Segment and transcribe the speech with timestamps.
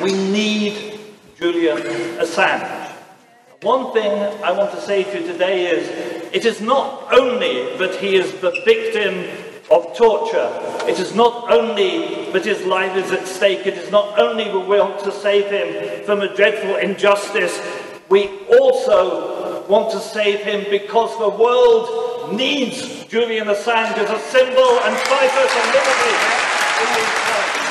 [0.00, 1.00] we need
[1.38, 1.78] Julian
[2.18, 2.90] Assange.
[3.62, 4.10] One thing
[4.42, 5.88] I want to say to you today is
[6.32, 9.24] it is not only that he is the victim
[9.70, 10.50] of torture,
[10.88, 14.58] it is not only that his life is at stake, it is not only we
[14.78, 17.60] want to save him from a dreadful injustice,
[18.08, 24.80] we also want to save him because the world needs Julian Assange as a symbol
[24.84, 26.42] and fighter for liberty
[26.82, 27.61] Okay,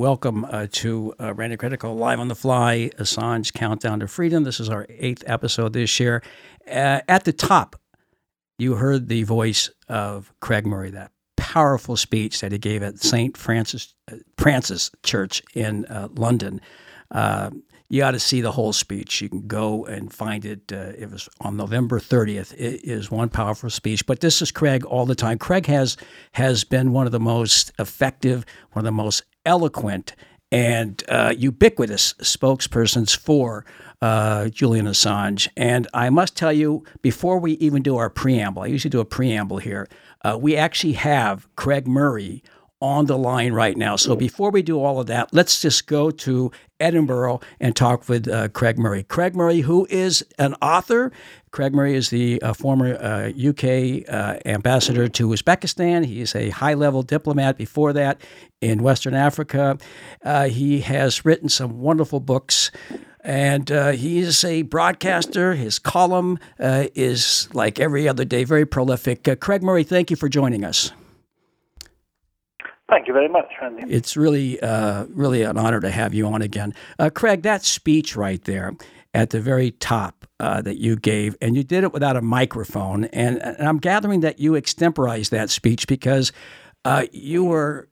[0.00, 4.44] welcome uh, to uh, Randy Credico Live on the Fly, Assange Countdown to Freedom.
[4.44, 6.22] This is our eighth episode this year.
[6.66, 7.78] Uh, at the top,
[8.58, 13.36] you heard the voice of Craig Murray, that powerful speech that he gave at St.
[13.36, 16.62] Francis, uh, Francis Church in uh, London.
[17.10, 17.50] Uh,
[17.90, 19.20] you ought to see the whole speech.
[19.20, 20.72] You can go and find it.
[20.72, 22.54] Uh, it was on November 30th.
[22.54, 24.06] It is one powerful speech.
[24.06, 25.36] But this is Craig all the time.
[25.36, 25.98] Craig has
[26.32, 30.14] has been one of the most effective, one of the most eloquent
[30.52, 33.64] and uh, ubiquitous spokespersons for
[34.00, 35.48] uh, Julian Assange.
[35.56, 39.04] And I must tell you, before we even do our preamble, I usually do a
[39.04, 39.88] preamble here,
[40.24, 42.42] uh, we actually have Craig Murray
[42.80, 43.96] on the line right now.
[43.96, 48.26] So before we do all of that, let's just go to Edinburgh and talk with
[48.26, 49.02] uh, Craig Murray.
[49.02, 51.12] Craig Murray, who is an author.
[51.50, 56.06] Craig Murray is the uh, former uh, UK uh, ambassador to Uzbekistan.
[56.06, 58.22] He is a high level diplomat before that
[58.62, 59.76] in Western Africa.
[60.24, 62.70] Uh, he has written some wonderful books.
[63.22, 65.52] And uh, he is a broadcaster.
[65.52, 69.28] His column is like every other day, very prolific.
[69.40, 70.90] Craig Murray, thank you for joining us.
[72.90, 73.84] Thank you very much, Randy.
[73.88, 76.74] It's really, uh, really an honor to have you on again.
[76.98, 78.72] Uh, Craig, that speech right there
[79.14, 83.04] at the very top uh, that you gave, and you did it without a microphone.
[83.06, 86.32] And, and I'm gathering that you extemporized that speech because
[86.84, 87.88] uh, you were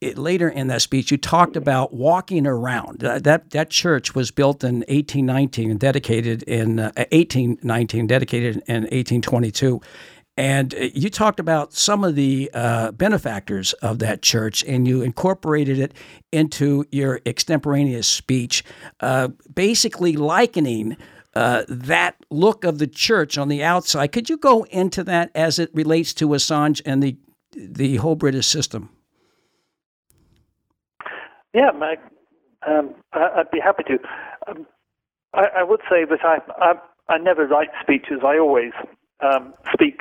[0.00, 3.02] it, later in that speech, you talked about walking around.
[3.02, 8.82] Uh, that that church was built in 1819 and dedicated in uh, 1819, dedicated in
[8.82, 9.80] 1822.
[10.36, 15.02] And uh, you talked about some of the uh, benefactors of that church, and you
[15.02, 15.94] incorporated it
[16.32, 18.62] into your extemporaneous speech,
[19.00, 20.96] uh, basically likening
[21.34, 24.12] uh, that look of the church on the outside.
[24.12, 27.16] Could you go into that as it relates to Assange and the
[27.52, 28.90] the whole British system?
[31.54, 32.00] Yeah, Mike,
[32.66, 33.98] um, I'd be happy to.
[34.46, 34.66] Um,
[35.32, 36.74] I, I, would say that I, I,
[37.08, 38.20] I never write speeches.
[38.22, 38.72] I always
[39.20, 40.00] um, speak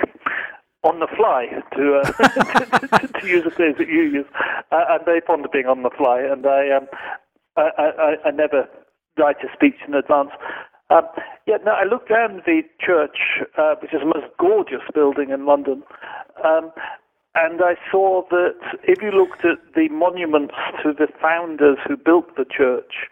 [0.83, 4.25] on the fly, to, uh, to, to, use the phrase that you use.
[4.71, 6.87] Uh, I'm very fond of being on the fly, and I, um,
[7.57, 8.69] I, I, I never
[9.17, 10.29] write a speech in advance.
[10.91, 11.07] Um,
[11.47, 13.17] yeah, no, I looked around the church,
[13.57, 15.81] uh, which is the most gorgeous building in London,
[16.43, 16.71] um,
[17.33, 22.35] and I saw that if you looked at the monuments to the founders who built
[22.37, 23.09] the church,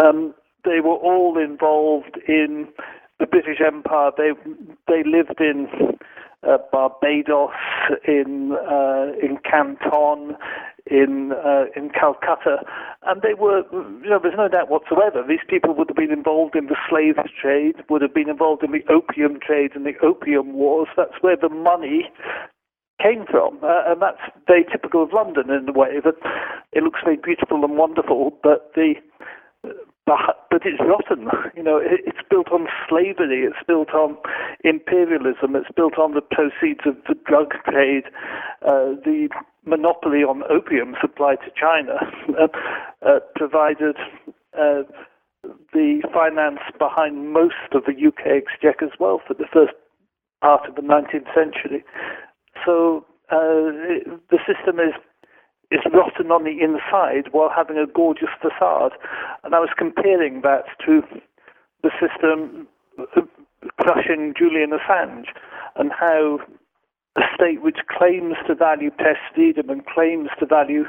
[0.00, 0.34] um,
[0.64, 2.68] they were all involved in
[3.18, 4.10] the British Empire.
[4.16, 4.30] They
[4.86, 5.68] they lived in
[6.46, 7.50] uh, Barbados,
[8.06, 10.36] in uh, in Canton,
[10.86, 12.64] in uh, in Calcutta,
[13.06, 13.62] and they were.
[13.72, 15.24] You know, there's no doubt whatsoever.
[15.26, 18.72] These people would have been involved in the slave trade, would have been involved in
[18.72, 20.88] the opium trade and the opium wars.
[20.96, 22.10] That's where the money
[23.02, 26.16] came from, uh, and that's very typical of London in a way that
[26.72, 28.94] it looks very beautiful and wonderful, but the
[30.08, 31.28] but, but it's rotten.
[31.54, 33.44] You know, it, it's built on slavery.
[33.44, 34.16] It's built on
[34.64, 35.54] imperialism.
[35.54, 38.04] It's built on the proceeds of the drug trade,
[38.62, 39.28] uh, the
[39.66, 42.00] monopoly on opium supplied to China,
[42.40, 42.48] uh,
[43.06, 43.96] uh, provided
[44.58, 44.82] uh,
[45.72, 49.74] the finance behind most of the UK exchequer's wealth at the first
[50.40, 51.84] part of the 19th century.
[52.64, 54.94] So uh, the system is
[55.70, 58.92] is rotten on the inside while having a gorgeous facade.
[59.44, 61.02] And I was comparing that to
[61.82, 62.66] the system
[62.98, 63.22] uh,
[63.78, 65.26] crushing Julian Assange
[65.76, 66.38] and how
[67.16, 70.84] a state which claims to value press freedom and claims to value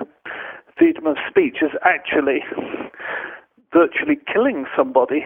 [0.77, 2.39] freedom of speech is actually
[3.73, 5.25] virtually killing somebody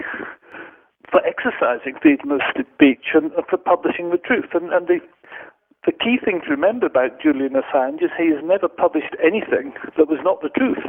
[1.12, 4.50] for exercising freedom of speech and for publishing the truth.
[4.54, 5.00] And, and the
[5.86, 10.08] the key thing to remember about Julian Assange is he has never published anything that
[10.08, 10.80] was not the truth.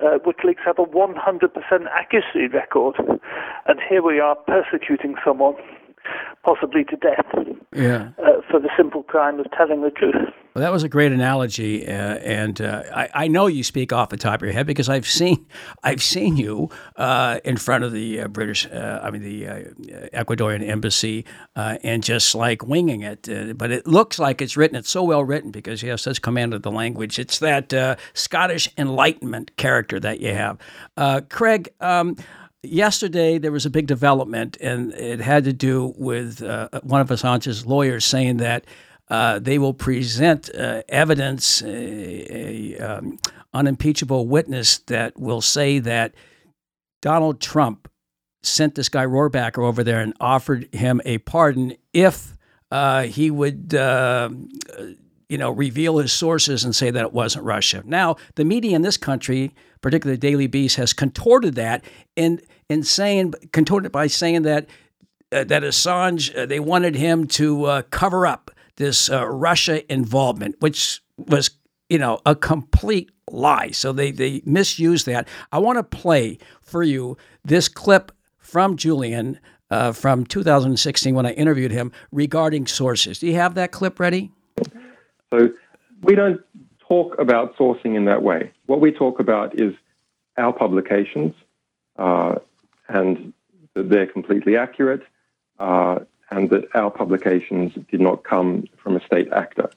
[0.00, 1.14] Uh, WikiLeaks have a 100%
[1.94, 2.96] accuracy record,
[3.66, 5.54] and here we are persecuting someone,
[6.44, 7.26] possibly to death,
[7.72, 8.10] yeah.
[8.18, 10.28] uh, for the simple crime of telling the truth.
[10.56, 14.08] Well, that was a great analogy, uh, and uh, I, I, know you speak off
[14.08, 15.44] the top of your head because I've seen
[15.84, 19.58] I've seen you uh, in front of the uh, British, uh, I mean the uh,
[20.14, 23.28] Ecuadorian embassy, and just like winging it.
[23.58, 24.78] but it looks like it's written.
[24.78, 27.18] It's so well written because you have such command of the language.
[27.18, 31.68] It's that Scottish Enlightenment character that you have, Craig.
[31.82, 32.16] Um,
[32.62, 37.66] yesterday there was a big development, and it had to do with one of Assange's
[37.66, 38.64] lawyers saying that
[39.08, 43.18] uh, they will present uh, evidence, a, a um,
[43.54, 46.14] unimpeachable witness that will say that
[47.02, 47.88] Donald Trump
[48.42, 52.36] sent this guy Rohrabacher over there and offered him a pardon if
[52.70, 54.28] uh, he would, uh,
[55.28, 57.82] you know, reveal his sources and say that it wasn't Russia.
[57.84, 61.84] Now, the media in this country, particularly the Daily Beast, has contorted that
[62.16, 64.66] in in saying contorted by saying that
[65.30, 71.50] uh, that Assange they wanted him to cover up this uh, Russia involvement, which was,
[71.88, 73.70] you know, a complete lie.
[73.70, 75.28] So they, they misused that.
[75.52, 79.40] I want to play for you this clip from Julian
[79.70, 83.18] uh, from 2016 when I interviewed him regarding sources.
[83.18, 84.30] Do you have that clip ready?
[85.32, 85.48] So
[86.02, 86.40] we don't
[86.88, 88.52] talk about sourcing in that way.
[88.66, 89.74] What we talk about is
[90.38, 91.34] our publications,
[91.98, 92.36] uh,
[92.88, 93.32] and
[93.74, 95.02] they're completely accurate.
[95.58, 96.00] Uh,
[96.30, 99.70] and that our publications did not come from a state actor.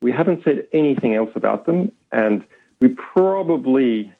[0.00, 2.44] We haven't said anything else about them, and
[2.80, 4.12] we probably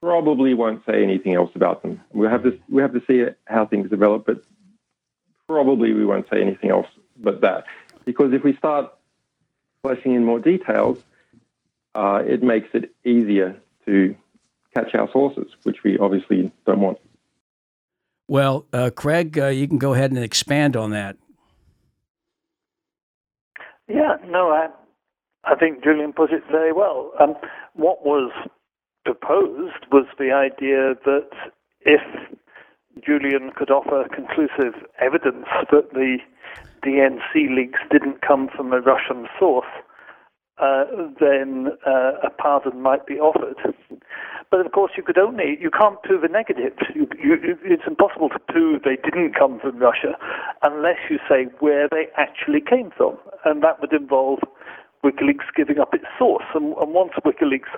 [0.00, 2.00] probably won't say anything else about them.
[2.12, 4.42] We have to we have to see how things develop, but
[5.46, 6.88] probably we won't say anything else
[7.18, 7.64] but that
[8.04, 8.92] because if we start
[9.82, 10.98] fleshing in more details,
[11.94, 14.16] uh, it makes it easier to
[14.74, 16.98] catch our sources, which we obviously don't want.
[18.28, 21.16] Well, uh, Craig, uh, you can go ahead and expand on that.
[23.88, 24.68] Yeah, no, I,
[25.44, 27.12] I think Julian put it very well.
[27.20, 27.34] Um,
[27.74, 28.32] what was
[29.04, 31.28] proposed was the idea that
[31.82, 32.00] if
[33.04, 36.18] Julian could offer conclusive evidence that the
[36.84, 39.66] DNC leaks didn't come from a Russian source,
[40.58, 40.84] uh,
[41.20, 43.56] then uh, a pardon might be offered.
[44.50, 46.72] But of course, you could only you can't prove a negative.
[46.94, 50.16] You, you, it's impossible to prove they didn't come from Russia
[50.62, 54.40] unless you say where they actually came from, and that would involve
[55.04, 56.44] WikiLeaks giving up its source.
[56.54, 57.70] And, and once WikiLeaks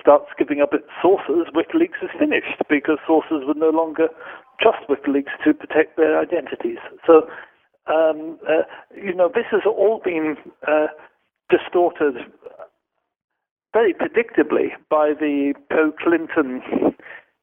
[0.00, 4.08] starts giving up its sources, WikiLeaks is finished because sources would no longer
[4.60, 6.78] trust WikiLeaks to protect their identities.
[7.06, 7.28] So,
[7.86, 8.62] um, uh,
[8.94, 10.36] you know, this has all been
[10.66, 10.86] uh,
[11.50, 12.14] distorted
[13.72, 16.62] very predictably by the pro-Clinton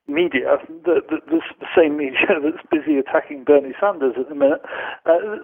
[0.08, 1.42] media, the, the, the,
[1.78, 4.62] same media that's busy attacking Bernie Sanders at the minute.
[5.06, 5.38] Uh,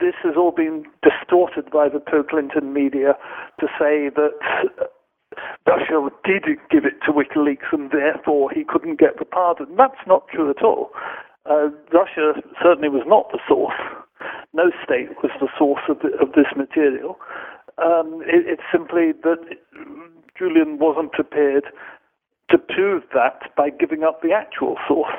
[0.00, 3.14] this has all been distorted by the pro-Clinton media
[3.58, 4.32] to say that
[5.66, 9.66] Russia did give it to WikiLeaks and therefore he couldn't get the pardon.
[9.76, 10.90] That's not true at all.
[11.48, 13.74] Uh, Russia certainly was not the source.
[14.52, 17.18] No state was the source of, the, of this material.
[17.78, 19.38] Um, it, it's simply that
[20.38, 21.64] Julian wasn't prepared
[22.50, 25.14] to prove that by giving up the actual source.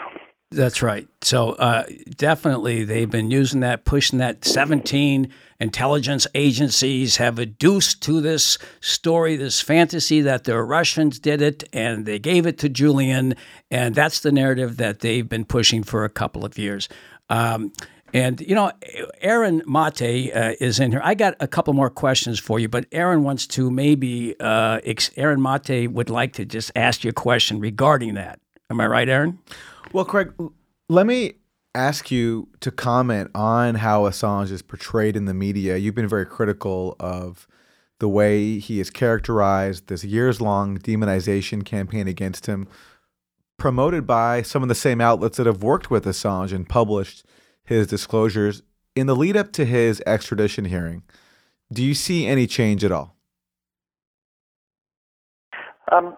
[0.54, 1.08] That's right.
[1.22, 1.86] So uh,
[2.18, 4.44] definitely, they've been using that, pushing that.
[4.44, 11.64] Seventeen intelligence agencies have adduced to this story, this fantasy that the Russians did it
[11.72, 13.36] and they gave it to Julian,
[13.70, 16.90] and that's the narrative that they've been pushing for a couple of years.
[17.30, 17.72] Um,
[18.14, 18.72] and, you know,
[19.22, 21.02] Aaron Maté uh, is in here.
[21.04, 25.12] I got a couple more questions for you, but Aaron wants to maybe, uh, ex-
[25.18, 28.40] Aaron Maté would like to just ask you a question regarding that.
[28.70, 29.40] Am I right, Aaron?
[29.94, 30.34] Well, Craig,
[30.90, 31.34] let me
[31.74, 35.78] ask you to comment on how Assange is portrayed in the media.
[35.78, 37.48] You've been very critical of
[38.00, 42.68] the way he is characterized, this years long demonization campaign against him,
[43.58, 47.24] promoted by some of the same outlets that have worked with Assange and published
[47.72, 48.62] his disclosures
[48.96, 51.04] in the lead up to his extradition hearing.
[51.72, 53.16] Do you see any change at all?
[55.92, 56.16] Um,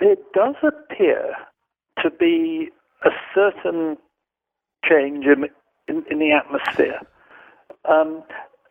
[0.00, 1.34] there does appear
[2.02, 2.68] to be
[3.04, 3.96] a certain
[4.88, 5.44] change in,
[5.88, 7.00] in, in the atmosphere.
[7.84, 8.22] Um,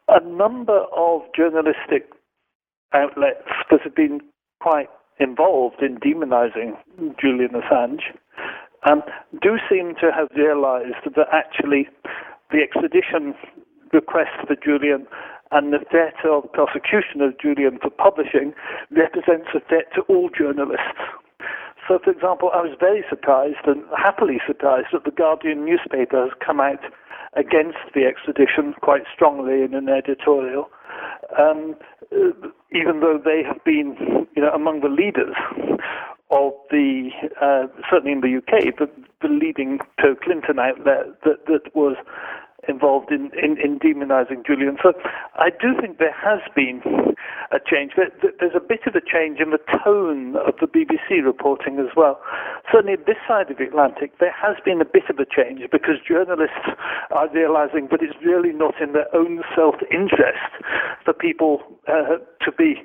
[0.07, 2.11] a number of journalistic
[2.93, 4.21] outlets that have been
[4.61, 4.89] quite
[5.19, 6.77] involved in demonizing
[7.19, 8.01] Julian Assange
[8.85, 9.01] um,
[9.41, 11.87] do seem to have realized that actually
[12.51, 13.33] the extradition
[13.93, 15.07] request for Julian
[15.51, 18.53] and the threat of prosecution of Julian for publishing
[18.91, 20.99] represents a threat to all journalists.
[21.87, 26.35] So, for example, I was very surprised and happily surprised that the Guardian newspaper has
[26.45, 26.83] come out
[27.33, 30.69] against the extradition quite strongly in an editorial,
[31.39, 31.75] um,
[32.71, 35.35] even though they have been, you know, among the leaders
[36.29, 37.09] of the
[37.41, 38.89] uh, certainly in the UK, the,
[39.21, 41.95] the leading pro-Clinton outlet that that was
[42.67, 44.77] involved in, in, in demonizing Julian.
[44.81, 44.93] So
[45.35, 46.81] I do think there has been
[47.51, 47.93] a change.
[47.95, 52.19] There's a bit of a change in the tone of the BBC reporting as well.
[52.71, 55.95] Certainly, this side of the Atlantic, there has been a bit of a change because
[56.07, 56.67] journalists
[57.11, 60.51] are realizing that it's really not in their own self interest
[61.05, 62.83] for people uh, to be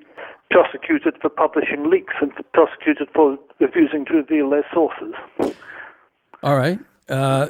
[0.52, 5.14] prosecuted for publishing leaks and prosecuted for refusing to reveal their sources.
[6.42, 6.78] All right.
[7.09, 7.49] Uh,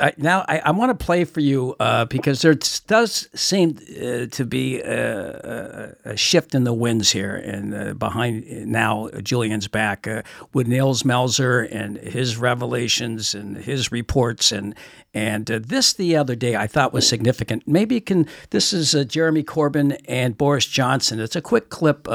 [0.00, 4.26] I, now I, I want to play for you uh, because there does seem uh,
[4.26, 10.06] to be a, a, shift in the winds here, and uh, behind now Julian's back
[10.06, 14.72] uh, with Nils Melzer and his revelations and his reports, and
[15.12, 17.66] and this the other day I thought was significant.
[17.66, 18.28] Maybe you can.
[18.50, 21.18] This is Jeremy Corbyn and Boris Johnson.
[21.18, 22.06] It's a quick clip,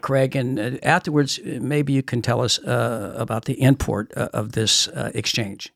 [0.00, 5.72] Craig, and afterwards maybe you can tell us about the import of this exchange.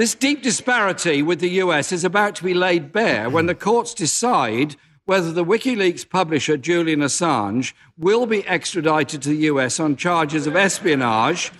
[0.00, 3.92] This deep disparity with the US is about to be laid bare when the courts
[3.92, 10.46] decide whether the WikiLeaks publisher Julian Assange will be extradited to the US on charges
[10.46, 11.52] of espionage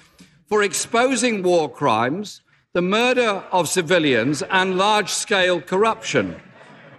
[0.47, 2.41] for exposing war crimes,
[2.73, 6.41] the murder of civilians, and large scale corruption.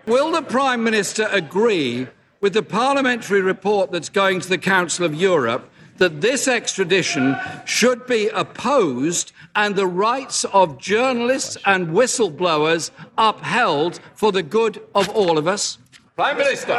[0.05, 2.05] Will the Prime Minister agree
[2.39, 8.05] with the parliamentary report that's going to the Council of Europe that this extradition should
[8.07, 15.37] be opposed and the rights of journalists and whistleblowers upheld for the good of all
[15.37, 15.77] of us?
[16.15, 16.73] Prime Minister.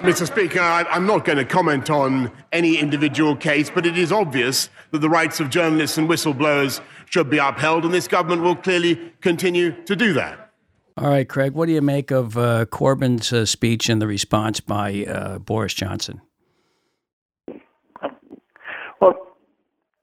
[0.00, 0.26] Mr.
[0.26, 4.98] Speaker, I'm not going to comment on any individual case, but it is obvious that
[4.98, 9.72] the rights of journalists and whistleblowers should be upheld, and this government will clearly continue
[9.84, 10.50] to do that.
[10.98, 14.60] All right, Craig, what do you make of uh, Corbyn's uh, speech and the response
[14.60, 16.20] by uh, Boris Johnson?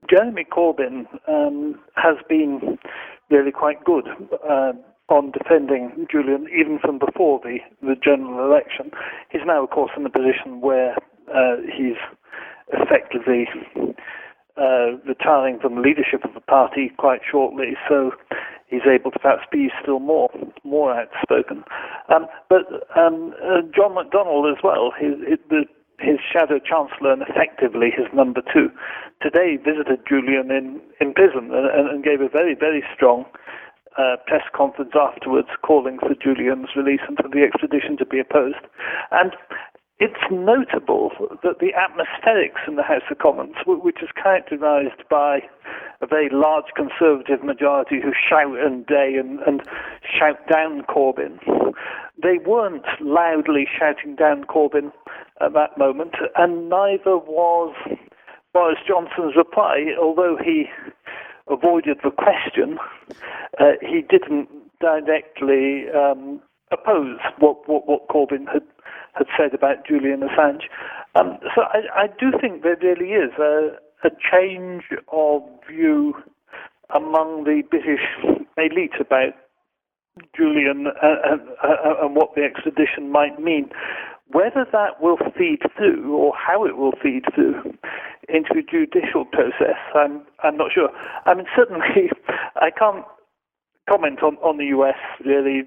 [0.09, 2.77] Jeremy Corbyn um, has been
[3.29, 4.07] really quite good
[4.47, 4.73] uh,
[5.09, 8.91] on defending Julian, even from before the, the general election.
[9.29, 10.95] He's now, of course, in a position where
[11.33, 11.97] uh, he's
[12.73, 13.47] effectively
[14.57, 18.11] uh, retiring from the leadership of the party quite shortly, so
[18.67, 20.29] he's able to perhaps be still more
[20.63, 21.63] more outspoken.
[22.13, 25.65] Um, but um, uh, John McDonnell as well, the
[25.99, 28.69] his shadow chancellor and effectively his number two,
[29.21, 33.25] today visited Julian in, in prison and, and gave a very, very strong
[33.97, 38.67] uh, press conference afterwards calling for Julian's release and for the extradition to be opposed.
[39.11, 39.31] And
[39.99, 41.11] it's notable
[41.43, 45.39] that the atmospherics in the House of Commons, which is characterized by
[46.01, 49.61] a very large conservative majority who shout and day and, and
[50.03, 51.39] shout down Corbyn,
[52.21, 54.91] they weren't loudly shouting down Corbyn
[55.41, 57.73] at that moment, and neither was
[58.53, 60.65] Boris Johnson's reply, although he
[61.49, 62.77] avoided the question,
[63.59, 64.49] uh, he didn't
[64.81, 68.63] directly um, oppose what, what, what Corbyn had,
[69.15, 70.63] had said about Julian Assange.
[71.15, 76.13] Um, so I, I, do think there really is a, a change of view
[76.93, 78.01] among the British
[78.57, 79.33] elite about
[80.35, 81.41] Julian and, and,
[82.01, 83.69] and what the extradition might mean.
[84.31, 87.73] Whether that will feed through or how it will feed through
[88.27, 90.89] into a judicial process, I'm I'm not sure.
[91.25, 92.09] I mean, certainly,
[92.55, 93.05] I can't
[93.89, 95.63] comment on, on the US really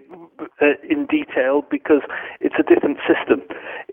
[0.61, 2.03] uh, in detail because
[2.41, 3.43] it's a different system.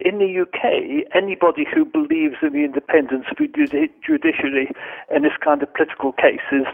[0.01, 3.47] In the UK, anybody who believes in the independence of the
[4.05, 4.71] judiciary
[5.13, 6.65] in this kind of political case is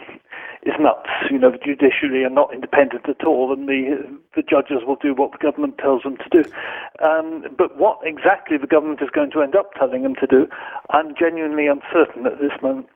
[0.64, 1.10] is nuts.
[1.30, 4.06] You know, the judiciary are not independent at all, and the
[4.36, 6.50] the judges will do what the government tells them to do.
[7.04, 10.48] Um, but what exactly the government is going to end up telling them to do,
[10.92, 12.88] I'm genuinely uncertain at this moment.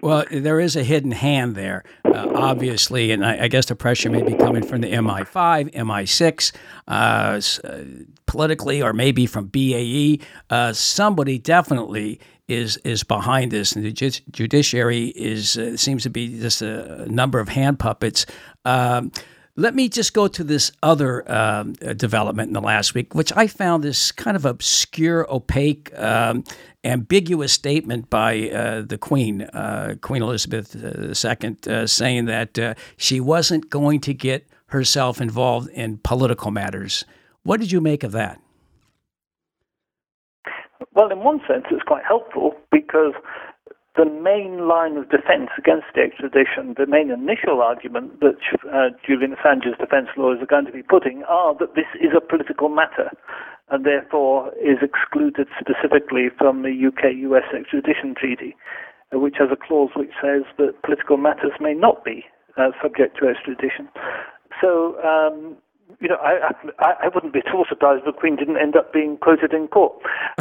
[0.00, 4.10] Well, there is a hidden hand there, uh, obviously, and I, I, guess the pressure
[4.10, 6.52] may be coming from the MI5, MI6,
[6.88, 7.84] uh, uh,
[8.26, 10.18] politically, or maybe from BAE.
[10.50, 16.38] Uh, somebody definitely is is behind this, and the judiciary is uh, seems to be
[16.38, 18.26] just a number of hand puppets.
[18.64, 19.12] Um,
[19.56, 23.46] let me just go to this other um, development in the last week, which I
[23.46, 26.44] found this kind of obscure, opaque, um,
[26.84, 32.74] ambiguous statement by uh, the Queen, uh, Queen Elizabeth II, uh, uh, saying that uh,
[32.96, 37.04] she wasn't going to get herself involved in political matters.
[37.42, 38.40] What did you make of that?
[40.94, 43.12] Well, in one sense, it's quite helpful because
[43.96, 48.40] the main line of defense against the extradition, the main initial argument that
[48.72, 52.20] uh, Julian Assange's defense lawyers are going to be putting are that this is a
[52.20, 53.10] political matter
[53.68, 58.56] and therefore is excluded specifically from the UK US extradition treaty,
[59.14, 62.24] uh, which has a clause which says that political matters may not be
[62.56, 63.88] uh, subject to extradition.
[64.60, 65.56] So, um,
[66.00, 68.76] you know, I, I, I, wouldn't be at all surprised if the Queen didn't end
[68.76, 69.94] up being quoted in court.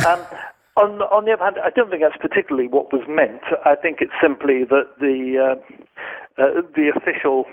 [0.07, 0.19] Um,
[0.77, 3.43] on, on the other hand, I don't think that's particularly what was meant.
[3.65, 7.45] I think it's simply that the uh, uh, the official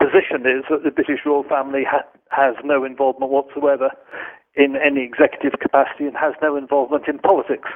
[0.00, 3.90] position is that the British royal family ha- has no involvement whatsoever
[4.54, 7.68] in any executive capacity and has no involvement in politics.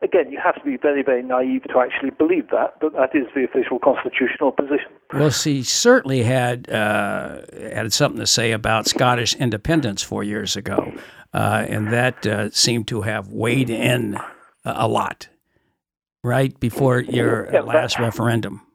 [0.00, 3.26] Again, you have to be very, very naive to actually believe that, but that is
[3.34, 4.88] the official constitutional position.
[5.12, 7.42] Well, she certainly had uh,
[7.74, 10.94] had something to say about Scottish independence four years ago,
[11.32, 14.18] uh, and that uh, seemed to have weighed in
[14.64, 15.28] a lot,
[16.22, 18.66] right before your yeah, last referendum.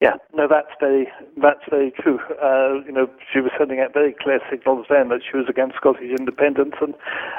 [0.00, 1.08] Yeah, no, that's very
[1.40, 2.18] that's very true.
[2.42, 5.76] Uh, you know, she was sending out very clear signals then that she was against
[5.76, 6.94] Scottish independence, and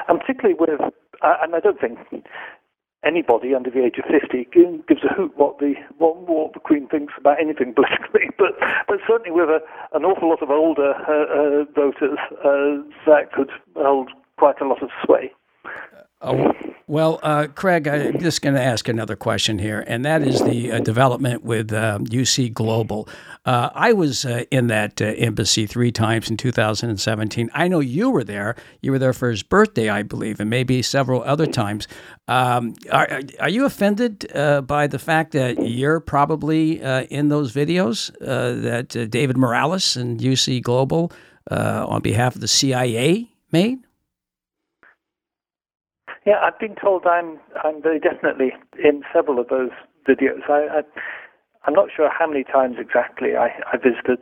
[0.08, 1.98] and particularly with, uh, and I don't think
[3.04, 6.88] anybody under the age of 50 gives a hoot what the what, what the Queen
[6.88, 9.60] thinks about anything politically, but but certainly with a,
[9.92, 14.82] an awful lot of older uh, uh, voters, uh, that could hold quite a lot
[14.82, 15.32] of sway.
[16.88, 20.70] Well, uh, Craig, I'm just going to ask another question here, and that is the
[20.70, 23.08] uh, development with um, UC Global.
[23.44, 27.50] Uh, I was uh, in that uh, embassy three times in 2017.
[27.52, 28.54] I know you were there.
[28.82, 31.88] You were there for his birthday, I believe, and maybe several other times.
[32.28, 38.16] Um, are, are you offended uh, by the fact that you're probably in those videos
[38.20, 41.10] that David Morales and UC Global,
[41.50, 43.85] on behalf of the CIA, made?
[46.26, 49.70] Yeah, I've been told I'm I'm very definitely in several of those
[50.08, 50.42] videos.
[50.50, 50.82] I, I
[51.66, 54.20] I'm not sure how many times exactly I, I visited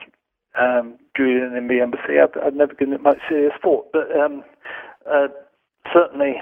[0.61, 2.21] um, Julian in the embassy.
[2.23, 4.45] I've, I've never given it much serious thought, but um,
[5.11, 5.29] uh,
[5.93, 6.35] certainly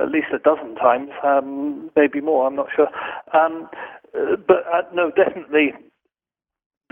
[0.00, 2.46] at least a dozen times, um, maybe more.
[2.46, 2.88] I'm not sure.
[3.32, 3.68] Um,
[4.14, 5.72] uh, but uh, no, definitely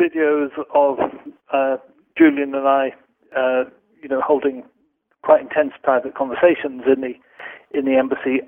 [0.00, 0.98] videos of
[1.52, 1.76] uh,
[2.16, 2.88] Julian and I,
[3.37, 3.64] uh,
[4.02, 4.62] you know, holding
[5.24, 7.14] quite intense private conversations in the
[7.76, 8.40] in the embassy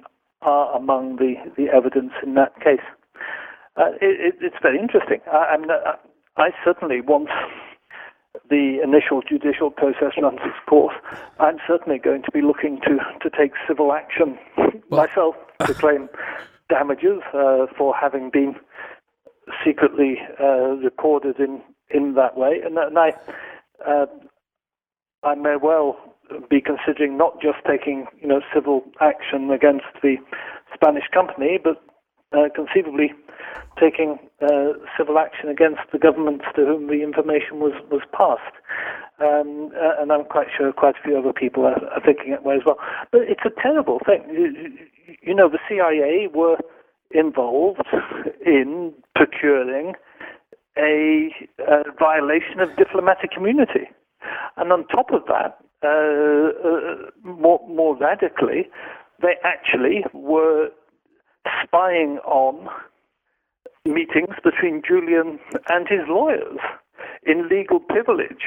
[0.43, 2.85] are among the, the evidence in that case.
[3.77, 5.19] Uh, it, it, it's very interesting.
[5.33, 5.97] I, I, mean, uh,
[6.37, 7.29] I certainly want
[8.49, 10.95] the initial judicial process runs its course.
[11.41, 15.35] I'm certainly going to be looking to, to take civil action well, myself
[15.67, 16.09] to claim
[16.69, 18.55] damages uh, for having been
[19.65, 21.61] secretly uh, recorded in,
[21.91, 22.61] in that way.
[22.65, 23.13] And, and I,
[23.87, 24.07] uh,
[25.23, 26.16] I may well
[26.49, 30.17] be considering not just taking you know civil action against the
[30.75, 31.83] Spanish company, but
[32.33, 33.13] uh, conceivably
[33.81, 38.57] taking uh, civil action against the governments to whom the information was was passed.
[39.19, 42.45] Um, uh, and I'm quite sure quite a few other people are, are, thinking that
[42.45, 42.77] way as well.
[43.11, 44.23] But it's a terrible thing.
[44.31, 46.59] You, you know, the CIA were
[47.13, 47.87] involved
[48.45, 49.95] in procuring
[50.77, 51.31] a,
[51.67, 53.89] a violation of diplomatic immunity.
[54.57, 58.69] And on top of that, Uh, uh, more, more radically,
[59.21, 60.71] they actually were
[61.63, 62.69] spying on
[63.85, 66.59] meetings between Julian and his lawyers
[67.25, 68.47] in legal privilege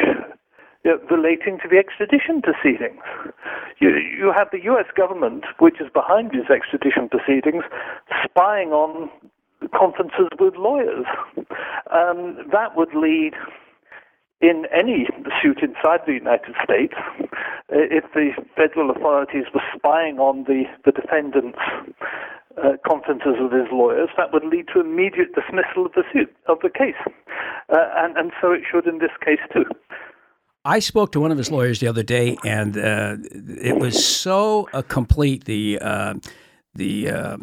[0.83, 3.01] you know, relating to the extradition proceedings.
[3.79, 7.63] You, you have the US government, which is behind these extradition proceedings,
[8.23, 9.09] spying on
[9.75, 11.05] conferences with lawyers.
[11.91, 13.33] Um, that would lead
[14.41, 15.07] in any
[15.41, 17.25] suit inside the United States, uh,
[17.69, 21.59] if the federal authorities were spying on the, the defendant's
[22.57, 26.57] uh, conferences with his lawyers, that would lead to immediate dismissal of the suit, of
[26.61, 26.95] the case.
[27.69, 29.65] Uh, and, and so it should in this case too.
[30.65, 34.67] I spoke to one of his lawyers the other day, and uh, it was so
[34.73, 36.15] uh, complete the uh,
[36.75, 37.39] the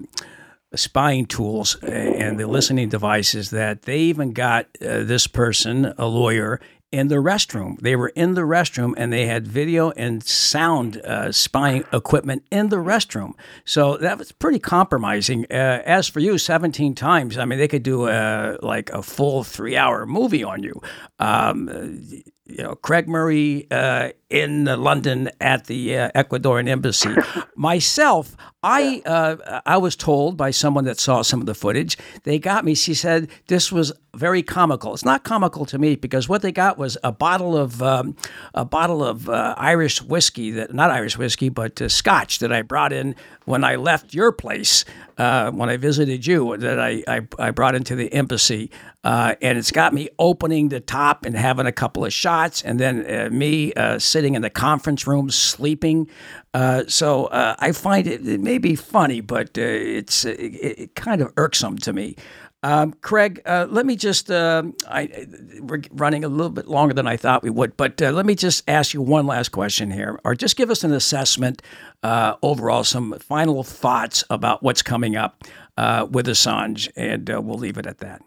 [0.75, 6.61] spying tools and the listening devices that they even got this person, a lawyer,
[6.93, 7.79] in the restroom.
[7.81, 12.69] They were in the restroom and they had video and sound uh, spying equipment in
[12.69, 13.33] the restroom.
[13.65, 15.47] So that was pretty compromising.
[15.51, 19.45] Uh, as for you, 17 times, I mean, they could do a, like a full
[19.45, 20.81] three hour movie on you.
[21.19, 27.15] Um, you know, Craig Murray uh, in London at the uh, Ecuadorian embassy.
[27.57, 31.97] Myself, I uh, I was told by someone that saw some of the footage.
[32.25, 32.75] They got me.
[32.75, 34.93] She said this was very comical.
[34.93, 38.17] It's not comical to me because what they got was a bottle of um,
[38.55, 42.63] a bottle of uh, Irish whiskey that not Irish whiskey but uh, Scotch that I
[42.63, 44.85] brought in when I left your place
[45.19, 48.71] uh, when I visited you that I, I, I brought into the embassy.
[49.03, 52.81] Uh, and it's got me opening the top and having a couple of shots, and
[52.81, 56.11] then uh, me uh, sitting in the conference room sleeping.
[56.57, 61.21] Uh, so uh, I find it, it may be funny, but it's it, it kind
[61.21, 62.17] of irksome to me.
[62.63, 65.27] Um, Craig, uh, let me just, uh, I,
[65.61, 68.35] we're running a little bit longer than I thought we would, but uh, let me
[68.35, 71.61] just ask you one last question here, or just give us an assessment
[72.03, 75.45] uh, overall, some final thoughts about what's coming up
[75.77, 78.23] uh, with Assange, and uh, we'll leave it at that.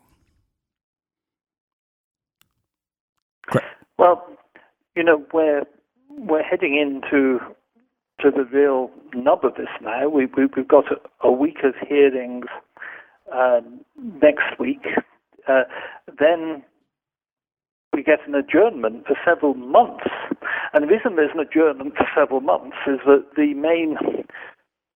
[3.47, 3.65] Craig.
[3.97, 4.23] Well,
[4.95, 5.63] you know, we're,
[6.09, 7.39] we're heading into
[8.21, 10.07] to the real nub of this now.
[10.09, 12.45] We, we, we've got a, a week of hearings
[13.33, 13.81] um,
[14.21, 14.85] next week.
[15.47, 15.63] Uh,
[16.19, 16.63] then
[17.93, 20.05] we get an adjournment for several months.
[20.73, 23.97] And the reason there's an adjournment for several months is that the main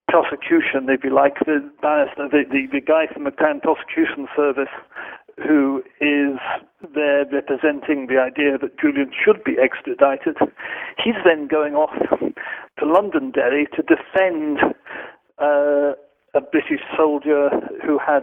[0.08, 4.68] prosecution, if you like, the, the, the guy from the Crown Prosecution Service
[5.36, 6.38] who is
[6.94, 10.36] there representing the idea that Julian should be extradited,
[11.02, 11.94] he's then going off
[12.78, 14.58] to Londonderry to defend
[15.38, 15.92] uh,
[16.34, 17.50] a British soldier
[17.84, 18.22] who had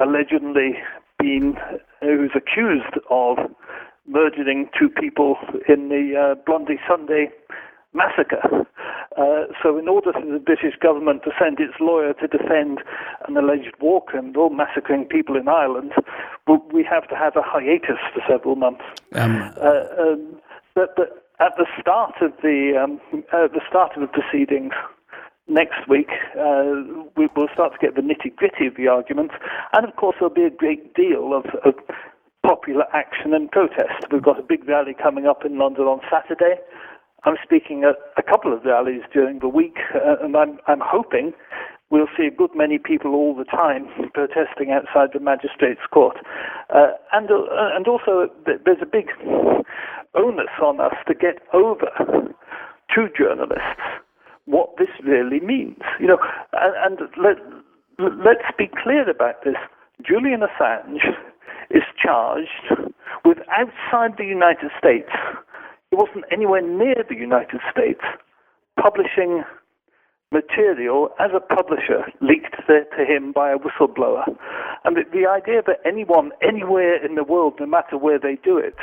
[0.00, 0.74] allegedly
[1.18, 1.56] been,
[2.00, 3.38] who's accused of
[4.06, 5.36] murdering two people
[5.68, 7.28] in the uh, Bloody Sunday
[7.92, 8.66] massacre.
[9.16, 12.80] Uh, so, in order for the British government to send its lawyer to defend
[13.26, 15.92] an alleged war criminal massacring people in Ireland,
[16.72, 18.84] we have to have a hiatus for several months.
[19.14, 20.40] Um, uh, um,
[20.74, 23.00] but, but, at the start of the um,
[23.32, 24.72] at the start of the proceedings,
[25.48, 26.82] next week, uh,
[27.16, 29.34] we, will start to get the nitty gritty of the arguments,
[29.72, 31.74] and of course, there'll be a great deal of, of,
[32.46, 34.06] popular action and protest.
[34.10, 36.54] We've got a big rally coming up in London on Saturday.
[37.24, 41.32] I'm speaking at a couple of rallies during the week, uh, and I'm, I'm hoping
[41.90, 46.16] we'll see a good many people all the time protesting outside the magistrates' court.
[46.74, 49.08] Uh, and, uh, and also, there's a big
[50.14, 51.90] onus on us to get over
[52.94, 53.82] to journalists
[54.46, 55.80] what this really means.
[56.00, 56.18] You know,
[56.52, 57.36] and, and let,
[57.98, 59.56] let's be clear about this.
[60.06, 61.02] Julian Assange
[61.70, 62.88] is charged
[63.24, 65.10] with outside the United States.
[65.90, 68.02] He wasn't anywhere near the United States
[68.80, 69.44] publishing
[70.30, 74.24] material as a publisher leaked to him by a whistleblower.
[74.84, 78.58] And the, the idea that anyone anywhere in the world, no matter where they do
[78.58, 78.76] it,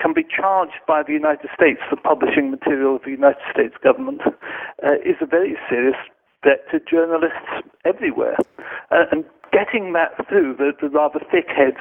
[0.00, 4.20] can be charged by the United States for publishing material of the United States government
[4.26, 5.96] uh, is a very serious
[6.42, 8.36] threat to journalists everywhere.
[8.90, 11.76] Uh, and getting that through the, the, rather thick heads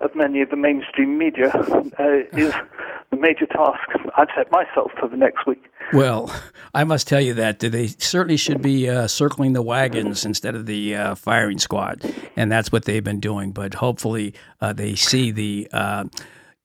[0.00, 1.50] of many of the mainstream media
[1.98, 2.52] uh, is
[3.10, 3.80] the major task
[4.16, 5.64] I've set myself for the next week.
[5.92, 6.34] Well,
[6.74, 10.66] I must tell you that they certainly should be uh, circling the wagons instead of
[10.66, 12.02] the uh, firing squad,
[12.36, 13.52] and that's what they've been doing.
[13.52, 16.04] But hopefully, uh, they see the uh,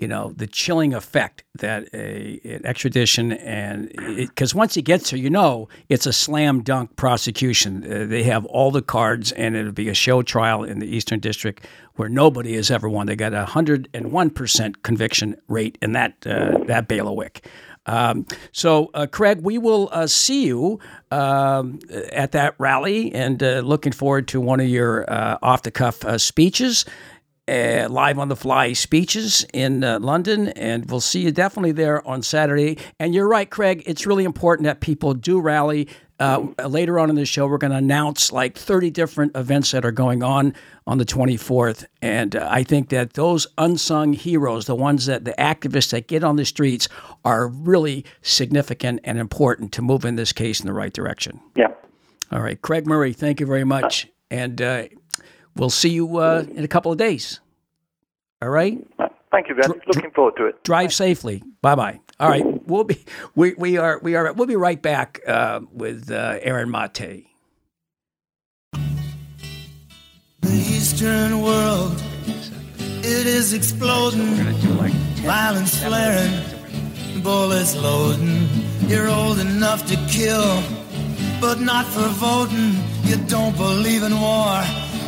[0.02, 5.20] you know the chilling effect that a, an extradition and because once he gets there,
[5.20, 7.86] you know it's a slam dunk prosecution.
[7.86, 11.20] Uh, they have all the cards, and it'll be a show trial in the Eastern
[11.20, 13.06] District where nobody has ever won.
[13.06, 17.46] They got a hundred and one percent conviction rate in that uh, that bailiwick.
[17.86, 21.80] Um, so, uh, Craig, we will uh, see you um,
[22.12, 26.06] at that rally and uh, looking forward to one of your uh, off the cuff
[26.06, 26.86] uh, speeches
[27.48, 32.06] uh, live on the fly speeches in uh, London, and we'll see you definitely there
[32.08, 32.78] on Saturday.
[33.00, 33.84] And you're right, Craig.
[33.86, 35.88] It's really important that people do rally.
[36.20, 39.84] Uh, later on in the show, we're going to announce like 30 different events that
[39.84, 40.54] are going on
[40.86, 41.86] on the 24th.
[42.04, 46.24] And uh, I think that those unsung heroes, the ones that the activists that get
[46.24, 46.88] on the streets,
[47.26, 51.40] are really significant and important to move in this case in the right direction.
[51.56, 51.74] Yeah.
[52.32, 52.62] All right.
[52.62, 54.08] Craig Murray, thank you very much.
[54.30, 54.84] And uh,
[55.56, 57.40] We'll see you uh, in a couple of days.
[58.42, 58.80] All right.
[59.32, 59.70] Thank you, Ben.
[59.70, 60.64] Dr- Looking forward to it.
[60.64, 61.44] Drive safely.
[61.62, 62.00] Bye bye.
[62.20, 62.44] All right.
[62.68, 63.04] We'll be
[63.36, 67.28] we, we are we are we'll be right back uh, with uh, Aaron Maté.
[70.42, 72.02] The Eastern world,
[72.78, 74.36] it is exploding.
[75.22, 78.48] Violence flaring, bullets loading.
[78.88, 80.62] You're old enough to kill,
[81.40, 82.74] but not for voting.
[83.04, 84.64] You don't believe in war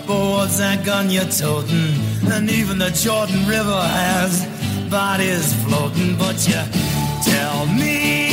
[0.08, 1.96] what's that gun you're toting?
[2.32, 4.46] And even the Jordan River has
[4.90, 6.16] bodies floating.
[6.18, 6.62] But you
[7.24, 8.33] tell me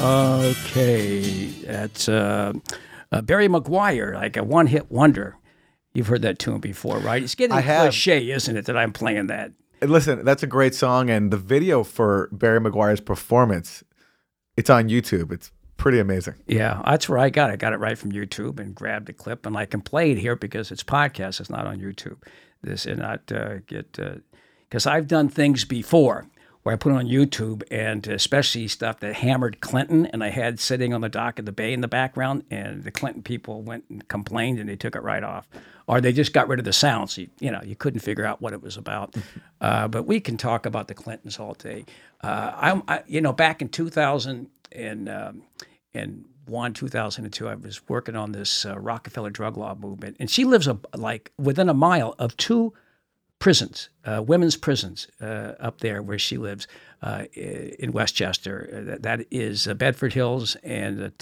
[0.00, 2.52] Okay, that's uh,
[3.10, 5.36] uh, Barry McGuire, like a one-hit wonder.
[5.92, 7.20] You've heard that tune before, right?
[7.20, 7.90] It's getting I have.
[7.90, 9.50] cliche, isn't it, that I'm playing that?
[9.82, 13.82] And listen, that's a great song, and the video for Barry McGuire's performance,
[14.56, 15.32] it's on YouTube.
[15.32, 16.34] It's pretty amazing.
[16.46, 17.54] Yeah, that's where I got it.
[17.54, 20.18] I got it right from YouTube and grabbed a clip, and I can play it
[20.18, 21.40] here because it's podcast.
[21.40, 22.22] It's not on YouTube.
[22.62, 23.98] This and not uh, get
[24.68, 26.28] because I've done things before
[26.68, 30.60] where I put it on YouTube, and especially stuff that hammered Clinton, and I had
[30.60, 33.84] sitting on the dock of the bay in the background, and the Clinton people went
[33.88, 35.48] and complained, and they took it right off,
[35.86, 37.16] or they just got rid of the sounds.
[37.16, 39.16] You, you know, you couldn't figure out what it was about.
[39.62, 41.86] uh, but we can talk about the Clintons all day.
[42.22, 42.52] Uh,
[42.86, 45.44] I, I, you know, back in 2000 and um,
[45.94, 50.44] and one 2002 i was working on this uh, rockefeller drug law movement and she
[50.44, 52.72] lives a, like within a mile of two
[53.38, 56.66] prisons uh, women's prisons uh, up there where she lives
[57.02, 61.12] uh, in westchester Uh, that, is uh, bedford hills and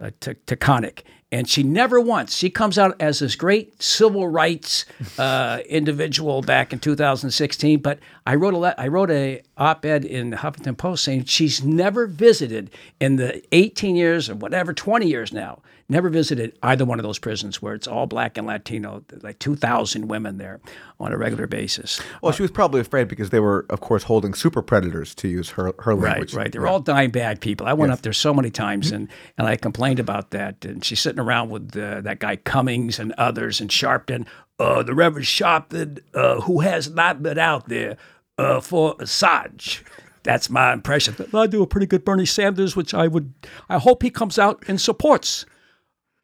[0.00, 0.10] uh,
[0.46, 1.02] Taconic.
[1.32, 4.84] And she never once, she comes out as this great civil rights
[5.18, 7.80] uh, individual back in 2016.
[7.80, 11.64] But I wrote a le- I wrote a op-ed in the Huffington Post saying she's
[11.64, 16.98] never visited in the 18 years or whatever 20 years now, never visited either one
[16.98, 20.60] of those prisons where it's all black and Latino, like 2,000 women there
[21.00, 22.00] on a regular basis.
[22.22, 25.50] Well, she was probably afraid because they were, of course, holding super predators, to use
[25.50, 26.34] her, her Right, language.
[26.34, 26.50] right.
[26.52, 27.66] They're all dying bad people.
[27.66, 30.64] I went up there so many times and, and I complained about that.
[30.64, 34.26] And she's sitting around with uh, that guy Cummings and others and Sharpton,
[34.58, 37.96] uh, the Reverend Sharpton, uh, who has not been out there
[38.38, 39.82] uh, for Assange.
[40.22, 41.16] That's my impression.
[41.34, 43.32] I do a pretty good Bernie Sanders, which I would,
[43.68, 45.44] I hope he comes out and supports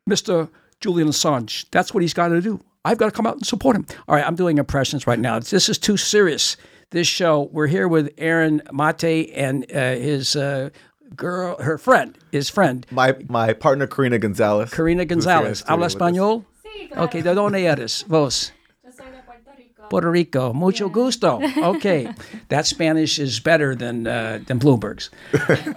[0.09, 0.49] Mr.
[0.81, 1.67] Julian Assange.
[1.71, 2.61] That's what he's got to do.
[2.85, 3.87] I've got to come out and support him.
[4.07, 5.39] All right, I'm doing impressions right now.
[5.41, 6.57] This is too serious.
[6.91, 10.71] This show, we're here with Aaron Maté and uh, his uh,
[11.17, 14.71] girl, her friend, his friend, My my partner Karina Gonzalez.
[14.71, 15.59] Karina who's here in Gonzalez.
[15.61, 16.45] studio ¿Habla español?
[16.65, 17.05] Sí, claro.
[17.05, 18.53] Ok, ¿de dónde eres vos?
[18.85, 19.89] Yo soy de Puerto Rico.
[19.89, 20.53] Puerto Rico.
[20.55, 21.41] Mucho gusto.
[21.57, 22.09] Okay.
[22.49, 25.11] that Spanish is better than uh, than Bloomberg's.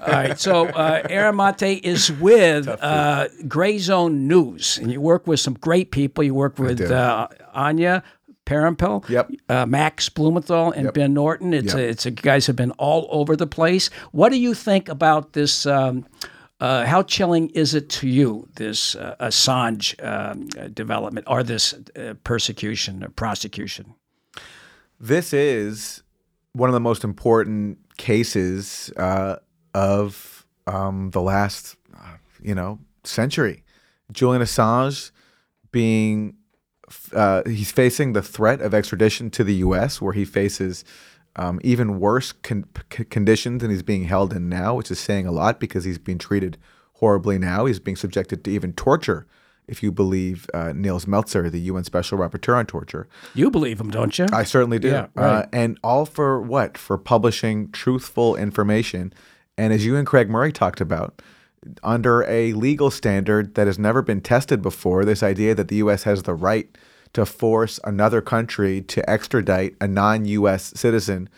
[0.02, 0.40] All right.
[0.40, 5.92] So uh, Aaron Maté is with uh, Grayzone News, and you work with some great
[5.92, 6.24] people.
[6.24, 8.04] You work with uh, Anya
[8.46, 9.32] Parampil, Yep.
[9.50, 10.94] uh, Max Blumenthal, and Yep.
[10.94, 11.54] Ben Norton.
[11.54, 11.76] It's Yep.
[11.78, 13.90] a, it's a, guys have been all over the place.
[14.12, 15.66] What do you think about this?
[15.66, 16.06] Um,
[16.60, 21.74] uh, how chilling is it to you, this uh, Assange um, uh, development or this
[21.96, 23.96] uh, persecution or prosecution?
[25.00, 26.04] This is
[26.54, 29.38] one of the most important cases uh,
[29.74, 33.64] of um, the last, uh, you know, century.
[34.12, 35.10] Julian Assange
[35.72, 36.36] being,
[37.14, 40.84] uh, he's facing the threat of extradition to the U.S., where he faces
[41.36, 45.26] um, even worse con- c- conditions than he's being held in now, which is saying
[45.26, 46.58] a lot because he's being treated
[46.94, 47.66] horribly now.
[47.66, 49.26] He's being subjected to even torture,
[49.68, 53.08] if you believe uh, Nils Melzer, the UN Special Rapporteur on Torture.
[53.34, 54.28] You believe him, don't you?
[54.34, 54.90] I certainly do.
[54.90, 55.44] Yeah, right.
[55.44, 56.78] uh, and all for what?
[56.78, 59.14] For publishing truthful information.
[59.58, 61.22] And as you and Craig Murray talked about,
[61.84, 66.04] under a legal standard that has never been tested before, this idea that the U.S.
[66.04, 66.68] has the right
[67.14, 70.74] to force another country to extradite a non U.S.
[70.76, 71.30] citizen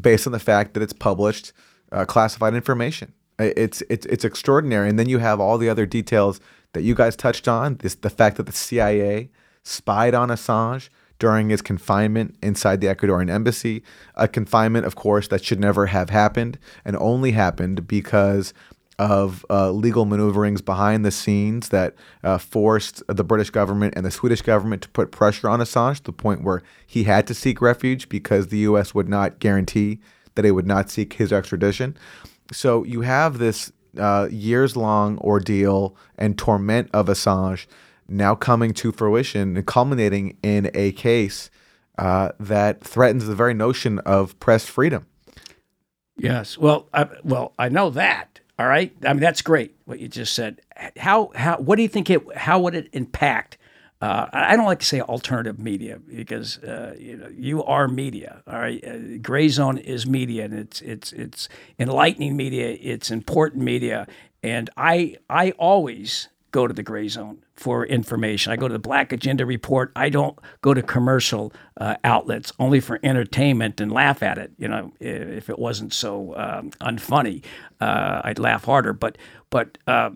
[0.00, 1.52] based on the fact that it's published
[1.92, 3.12] uh, classified information.
[3.38, 4.88] It's, it's, it's extraordinary.
[4.88, 6.40] And then you have all the other details
[6.72, 9.30] that you guys touched on this, the fact that the CIA
[9.62, 13.82] spied on Assange during his confinement inside the Ecuadorian embassy,
[14.14, 18.54] a confinement, of course, that should never have happened and only happened because
[18.98, 24.10] of uh, legal maneuverings behind the scenes that uh, forced the British government and the
[24.10, 27.60] Swedish government to put pressure on Assange to the point where he had to seek
[27.60, 28.94] refuge because the U.S.
[28.94, 30.00] would not guarantee
[30.34, 31.96] that it would not seek his extradition.
[32.52, 37.66] So you have this uh, years long ordeal and torment of Assange
[38.08, 41.50] now coming to fruition and culminating in a case
[41.98, 45.06] uh, that threatens the very notion of press freedom.
[46.16, 46.58] Yes.
[46.58, 48.40] Well, I, well, I know that.
[48.58, 48.92] All right.
[49.04, 50.60] I mean, that's great what you just said.
[50.96, 52.36] How how what do you think it?
[52.36, 53.58] How would it impact
[54.00, 58.42] uh, I don't like to say alternative media because uh, you know you are media.
[58.46, 61.48] All right, uh, Grayzone is media, and it's it's it's
[61.80, 62.78] enlightening media.
[62.80, 64.06] It's important media,
[64.42, 68.52] and I I always go to the Grayzone for information.
[68.52, 69.92] I go to the Black Agenda Report.
[69.96, 74.52] I don't go to commercial uh, outlets only for entertainment and laugh at it.
[74.58, 77.44] You know, if it wasn't so um, unfunny,
[77.80, 78.92] uh, I'd laugh harder.
[78.92, 79.18] But
[79.50, 80.10] but uh,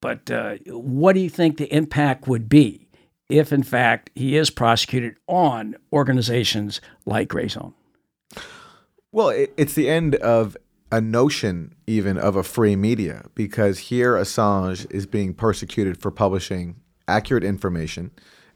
[0.00, 0.30] but
[0.66, 2.86] what do you think the impact would be
[3.28, 7.74] if, in fact, he is prosecuted on organizations like Grayzone?
[9.12, 10.56] Well, it, it's the end of
[10.90, 16.76] a notion even of a free media because here Assange is being persecuted for publishing
[17.08, 18.10] accurate information.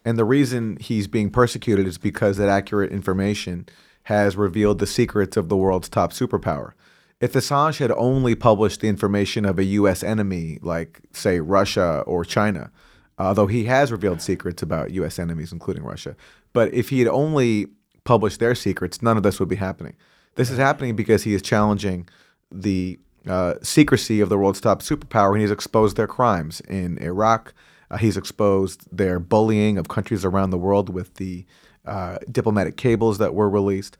[0.04, 3.66] And the reason he's being persecuted is because that accurate information
[4.04, 6.72] has revealed the secrets of the world's top superpower.
[7.20, 10.02] If Assange had only published the information of a U.S.
[10.02, 12.70] enemy, like, say, Russia or China,
[13.18, 15.18] although he has revealed secrets about U.S.
[15.18, 16.16] enemies, including Russia,
[16.54, 17.66] but if he had only
[18.04, 19.96] published their secrets, none of this would be happening.
[20.36, 22.08] This is happening because he is challenging
[22.50, 27.52] the uh, secrecy of the world's top superpower and he's exposed their crimes in Iraq.
[27.90, 31.44] Uh, he's exposed their bullying of countries around the world with the
[31.84, 33.96] uh, diplomatic cables that were released.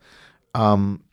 [0.55, 1.03] Um,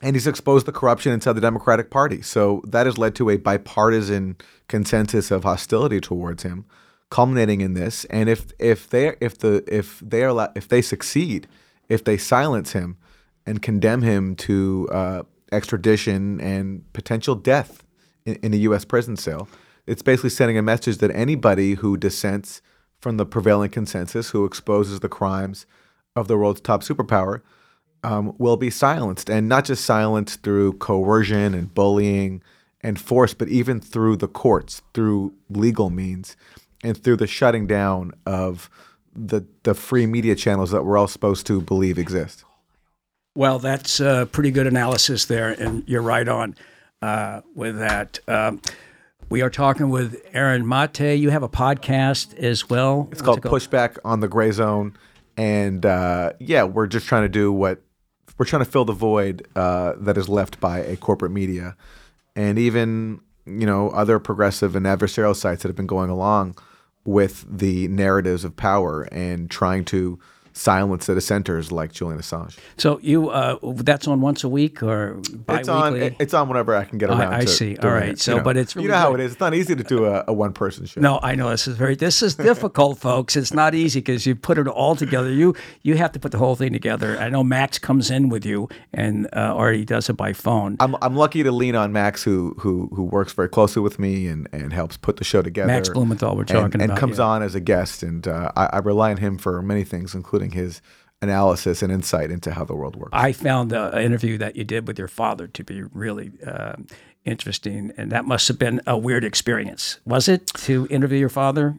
[0.00, 2.22] and he's exposed the corruption inside the Democratic Party.
[2.22, 6.64] So that has led to a bipartisan consensus of hostility towards him,
[7.10, 8.04] culminating in this.
[8.06, 11.46] And if if they if the if they are if they succeed,
[11.88, 12.96] if they silence him
[13.46, 17.82] and condemn him to uh, extradition and potential death
[18.24, 18.84] in, in a U.S.
[18.84, 19.48] prison cell,
[19.86, 22.62] it's basically sending a message that anybody who dissents
[23.00, 25.66] from the prevailing consensus, who exposes the crimes
[26.14, 27.42] of the world's top superpower,
[28.04, 32.42] um, will be silenced, and not just silenced through coercion and bullying
[32.80, 36.36] and force, but even through the courts, through legal means,
[36.82, 38.68] and through the shutting down of
[39.14, 42.44] the the free media channels that we're all supposed to believe exist.
[43.34, 46.54] Well, that's a pretty good analysis there, and you're right on
[47.00, 48.18] uh, with that.
[48.28, 48.60] Um,
[49.30, 51.18] we are talking with Aaron Maté.
[51.18, 53.08] You have a podcast as well.
[53.10, 54.94] It's called, called Pushback on the Grayzone,
[55.38, 57.80] and uh, yeah, we're just trying to do what
[58.36, 61.74] we're trying to fill the void uh, that is left by a corporate media,
[62.36, 66.54] and even you know other progressive and adversarial sites that have been going along
[67.06, 70.18] with the narratives of power and trying to
[70.52, 72.58] silence the dissenters like Julian Assange.
[72.76, 75.60] So you uh, that's on once a week or bi-weekly?
[75.60, 76.16] It's on.
[76.18, 77.20] It's on whenever I can get around.
[77.20, 77.76] I, I to see.
[77.76, 78.10] All right.
[78.10, 78.44] It, so, you know.
[78.44, 79.32] but it's really you know how it is.
[79.32, 81.00] It's not easy to do a, a one person show.
[81.00, 83.36] No, I know this is very this is difficult, folks.
[83.36, 85.30] It's not easy because you put it all together.
[85.30, 87.18] You you have to put the whole thing together.
[87.18, 90.76] I know Max comes in with you, and uh, or he does it by phone.
[90.80, 94.26] I'm I'm lucky to lean on Max, who who who works very closely with me
[94.26, 95.68] and and helps put the show together.
[95.68, 97.24] Max Blumenthal, we're talking and, about, and comes yeah.
[97.24, 100.41] on as a guest, and uh, I, I rely on him for many things, including
[100.50, 100.82] his
[101.22, 103.10] analysis and insight into how the world works.
[103.12, 106.74] I found the interview that you did with your father to be really uh,
[107.24, 110.00] interesting, and that must have been a weird experience.
[110.04, 111.76] Was it to interview your father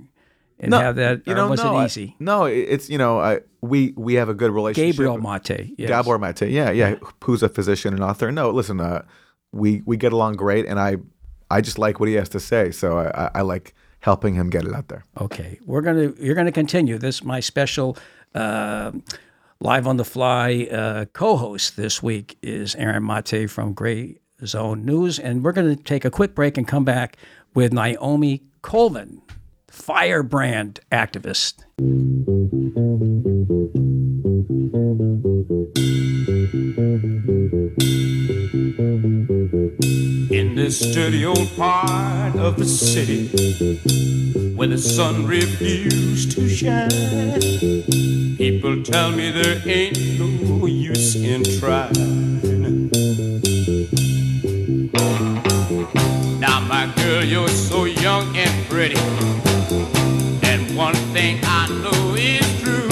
[0.60, 1.28] and no, have that?
[1.28, 2.16] You know, was no, it I- easy?
[2.20, 4.96] no, it's you know, I, we we have a good relationship.
[4.96, 5.90] Gabriel Mate, yes.
[5.90, 8.32] Gabor Maté, yeah, yeah, who's a physician and author.
[8.32, 9.04] No, listen, uh,
[9.52, 10.98] we we get along great, and I
[11.52, 14.50] I just like what he has to say, so I, I, I like helping him
[14.50, 15.04] get it out there.
[15.20, 17.24] Okay, we're gonna you're gonna continue this.
[17.24, 17.98] My special
[18.34, 25.20] live on the fly uh, co-host this week is Aaron Maté from Gray Zone News,
[25.20, 27.18] and we're gonna take a quick break and come back
[27.54, 29.22] with Naomi Colvin,
[29.68, 31.64] firebrand activist.
[40.32, 43.28] In this dirty old part of the city
[44.56, 46.90] where the sun refused to shine,
[48.44, 52.42] people tell me there ain't no use in trying.
[56.42, 59.00] Now, my girl, you're so young and pretty,
[60.50, 62.83] and one thing I know is true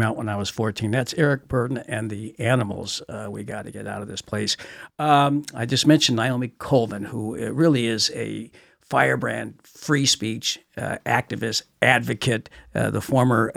[0.00, 0.90] came out when I was 14.
[0.90, 3.02] That's Eric Burdon and the Animals.
[3.06, 4.56] Uh, we got to get out of this place.
[4.98, 10.96] Um, I just mentioned Naomi Colvin, who uh, really is a firebrand free speech uh,
[11.04, 13.52] activist, advocate, uh, the former.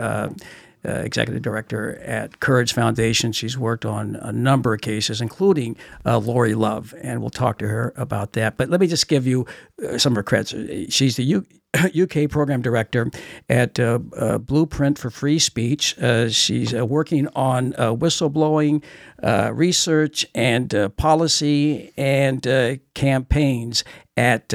[0.86, 3.32] Uh, executive director at Courage Foundation.
[3.32, 7.68] She's worked on a number of cases, including uh, Lauri Love, and we'll talk to
[7.68, 8.56] her about that.
[8.56, 9.46] But let me just give you
[9.82, 10.54] uh, some of her credits.
[10.94, 11.46] She's the U-
[12.02, 13.10] UK program director
[13.48, 15.98] at uh, uh, Blueprint for Free Speech.
[15.98, 18.82] Uh, she's uh, working on uh, whistleblowing
[19.22, 23.84] uh, research and policy and campaigns
[24.16, 24.48] at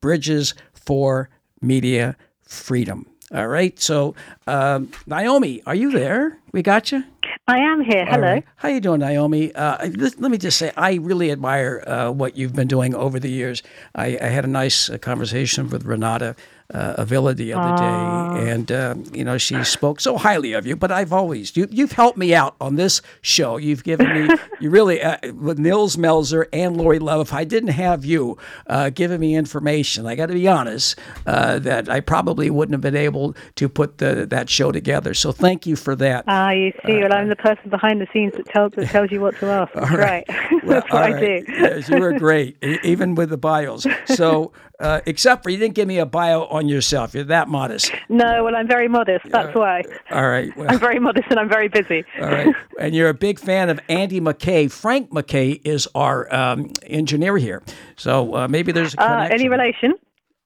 [0.00, 3.11] Bridges for Media Freedom.
[3.34, 3.78] All right.
[3.80, 4.14] So,
[4.46, 6.38] um, Naomi, are you there?
[6.52, 7.04] We got you.
[7.48, 8.04] I am here.
[8.04, 8.22] Hello.
[8.22, 8.44] right.
[8.56, 9.54] How you doing, Naomi?
[9.54, 13.18] Uh, let, let me just say, I really admire uh, what you've been doing over
[13.18, 13.62] the years.
[13.94, 16.36] I, I had a nice uh, conversation with Renata
[16.72, 20.76] uh, Avila the other day, and um, you know she spoke so highly of you.
[20.76, 23.56] But I've always you, you've helped me out on this show.
[23.56, 27.20] You've given me you really uh, with Nils Melzer and Lauri Love.
[27.20, 31.58] If I didn't have you uh, giving me information, I got to be honest uh,
[31.60, 35.14] that I probably wouldn't have been able to put the, that show together.
[35.14, 36.24] So thank you for that.
[36.26, 39.20] Ah, you see, well, I'm the person behind the scenes that tells that tells you
[39.20, 39.72] what to ask.
[39.74, 40.24] That's right.
[40.62, 41.44] Well, That's what all I do.
[41.48, 43.84] Yes, you were great, even with the bios.
[44.06, 44.52] So,
[44.82, 47.14] uh, except for you didn't give me a bio on yourself.
[47.14, 47.90] You're that modest.
[48.08, 49.24] No, well, I'm very modest.
[49.30, 49.82] That's why.
[50.10, 50.50] All right.
[50.56, 52.04] Well, I'm very modest and I'm very busy.
[52.20, 52.54] all right.
[52.78, 54.70] And you're a big fan of Andy McKay.
[54.70, 57.62] Frank McKay is our um, engineer here.
[57.96, 59.94] So uh, maybe there's a Uh, any relation?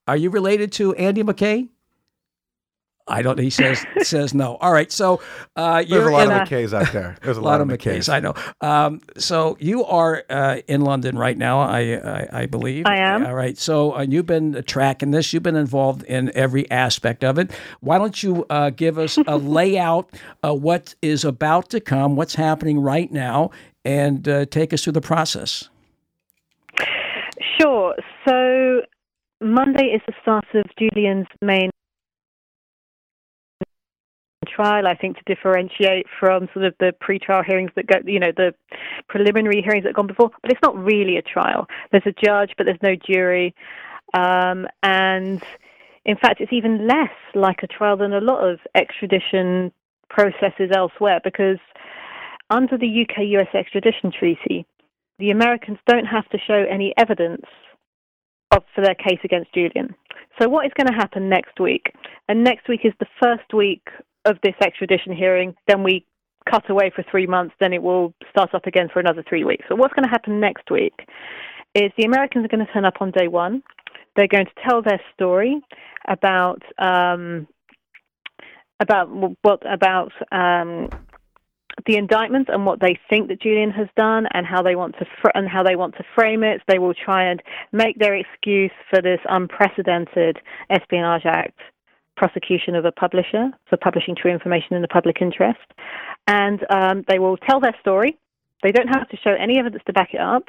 [0.07, 1.67] Are you related to Andy McKay?
[3.07, 3.39] I don't.
[3.39, 4.57] He says says no.
[4.57, 4.91] All right.
[4.91, 5.21] So
[5.55, 7.17] uh, There's you're a lot in of McKays out there.
[7.21, 8.11] There's a, a lot, of McKays.
[8.11, 8.33] I know.
[8.61, 12.85] Um, so you are uh, in London right now, I, I, I believe.
[12.85, 13.25] I am.
[13.25, 13.57] All right.
[13.57, 15.31] So uh, you've been tracking this.
[15.33, 17.51] You've been involved in every aspect of it.
[17.79, 20.11] Why don't you uh, give us a layout
[20.43, 23.51] of what is about to come, what's happening right now,
[23.85, 25.69] and uh, take us through the process.
[27.59, 27.95] Sure.
[28.27, 28.81] So
[29.41, 31.69] Monday is the start of Julian's main
[34.57, 38.31] trial, I think, to differentiate from sort of the pre-trial hearings that go, you know,
[38.35, 38.53] the
[39.07, 40.31] preliminary hearings that have gone before.
[40.41, 41.67] But it's not really a trial.
[41.91, 43.53] There's a judge, but there's no jury.
[44.13, 45.43] Um, and
[46.05, 49.71] in fact, it's even less like a trial than a lot of extradition
[50.09, 51.59] processes elsewhere because
[52.49, 54.65] under the UK US extradition treaty,
[55.19, 57.45] the Americans don't have to show any evidence
[58.51, 59.93] of, for their case against Julian.
[60.39, 61.93] So, what is going to happen next week?
[62.29, 63.87] And next week is the first week
[64.27, 65.55] of this extradition hearing.
[65.67, 66.05] Then we
[66.49, 67.55] cut away for three months.
[67.59, 69.65] Then it will start up again for another three weeks.
[69.69, 70.93] So, what's going to happen next week
[71.73, 73.63] is the Americans are going to turn up on day one.
[74.15, 75.61] They're going to tell their story
[76.07, 77.47] about um,
[78.79, 79.09] about
[79.41, 80.89] what about um,
[81.85, 85.05] the indictment and what they think that Julian has done and how they want to
[85.21, 86.61] fr- and how they want to frame it.
[86.67, 91.59] They will try and make their excuse for this unprecedented Espionage Act
[92.17, 95.59] prosecution of a publisher for publishing true information in the public interest,
[96.27, 98.17] and um, they will tell their story.
[98.63, 100.45] They don't have to show any evidence to back it up.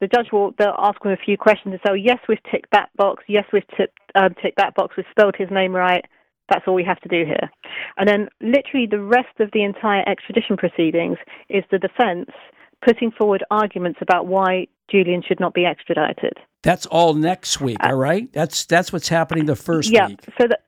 [0.00, 2.70] The judge will they'll ask them a few questions and say, oh, "Yes, we've ticked
[2.72, 3.22] that box.
[3.28, 4.96] Yes, we've ticked, um, ticked that box.
[4.96, 6.04] We've spelled his name right."
[6.50, 7.50] That's all we have to do here.
[7.96, 11.16] And then, literally, the rest of the entire extradition proceedings
[11.48, 12.30] is the defense
[12.84, 16.34] putting forward arguments about why Julian should not be extradited.
[16.62, 17.78] That's all next week.
[17.82, 18.30] All right.
[18.32, 20.20] That's that's what's happening the first yeah, week.
[20.38, 20.63] so that,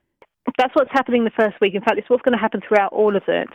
[0.57, 1.75] that's what's happening the first week.
[1.75, 3.49] In fact, it's what's going to happen throughout all of it.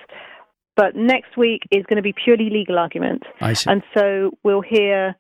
[0.77, 3.23] But next week is going to be purely legal argument.
[3.71, 5.15] And so we'll hear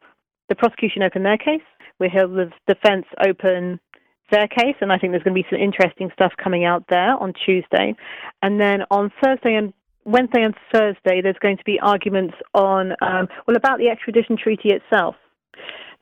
[0.48, 1.62] the prosecution open their case.
[1.98, 3.78] We'll hear the defense open
[4.30, 7.16] their case, and I think there's going to be some interesting stuff coming out there
[7.16, 7.94] on Tuesday.
[8.40, 13.28] And then on Thursday and Wednesday and Thursday, there's going to be arguments on, um,
[13.46, 15.16] well, about the extradition treaty itself.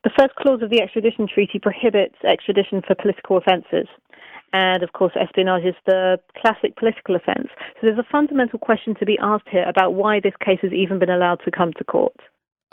[0.05, 3.89] The first clause of the extradition treaty prohibits extradition for political offences.
[4.53, 7.49] And of course, espionage is the classic political offence.
[7.75, 10.99] So there's a fundamental question to be asked here about why this case has even
[10.99, 12.17] been allowed to come to court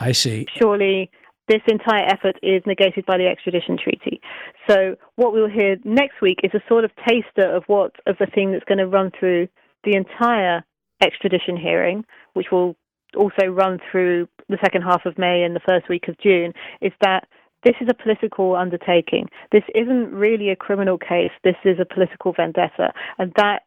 [0.00, 0.46] I see.
[0.56, 1.10] surely
[1.48, 4.20] this entire effort is negated by the extradition treaty.
[4.68, 8.26] So what we'll hear next week is a sort of taster of what of the
[8.26, 9.48] thing that's going to run through
[9.84, 10.62] the entire
[11.02, 12.04] extradition hearing,
[12.34, 12.76] which will
[13.16, 16.52] also run through the second half of May and the first week of June,
[16.82, 17.26] is that
[17.68, 19.28] this is a political undertaking.
[19.52, 21.32] This isn't really a criminal case.
[21.44, 23.62] This is a political vendetta, and that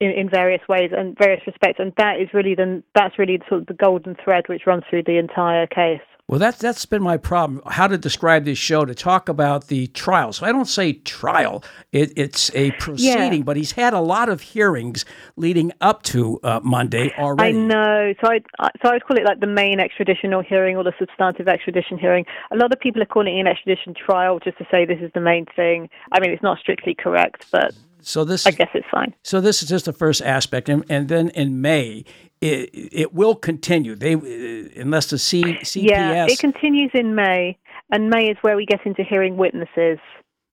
[0.00, 3.60] in, in various ways and various respects, and that is really the that's really sort
[3.60, 6.02] of the golden thread which runs through the entire case.
[6.26, 7.60] Well, that's that's been my problem.
[7.66, 10.32] How to describe this show to talk about the trial.
[10.32, 11.62] So I don't say trial;
[11.92, 13.42] it, it's a proceeding.
[13.42, 15.04] But he's had a lot of hearings
[15.36, 17.58] leading up to uh, Monday already.
[17.58, 18.14] I know.
[18.22, 18.40] So I
[18.82, 22.24] so I would call it like the main extraditional hearing or the substantive extradition hearing.
[22.50, 25.10] A lot of people are calling it an extradition trial just to say this is
[25.12, 25.90] the main thing.
[26.10, 29.14] I mean, it's not strictly correct, but So this, I guess it's fine.
[29.22, 32.04] so this is just the first aspect, and, and then in May,
[32.44, 33.94] it, it will continue.
[33.94, 35.88] They unless the C, CPS.
[35.88, 37.58] Yeah, it continues in May,
[37.90, 39.98] and May is where we get into hearing witnesses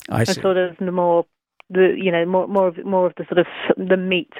[0.10, 0.42] I and see.
[0.42, 1.26] sort of the more
[1.70, 4.32] the you know more more of more of the sort of the meat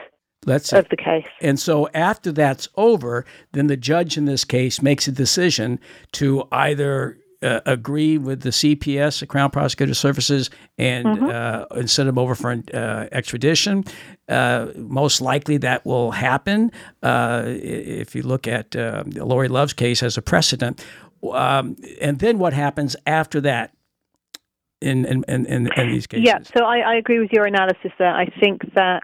[0.46, 1.28] That's of the case.
[1.42, 5.80] And so after that's over, then the judge in this case makes a decision
[6.14, 12.08] to either uh, agree with the CPS, the Crown Prosecutor Services, and uh, and send
[12.08, 13.84] them over for uh, extradition.
[14.30, 16.72] Uh, most likely that will happen
[17.04, 20.84] uh, if you look at uh, Lauri Love's case as a precedent.
[21.32, 23.74] Um, and then what happens after that
[24.80, 26.26] in in, in, in, in these cases?
[26.26, 28.14] Yeah, so I, I agree with your analysis there.
[28.14, 29.04] I think that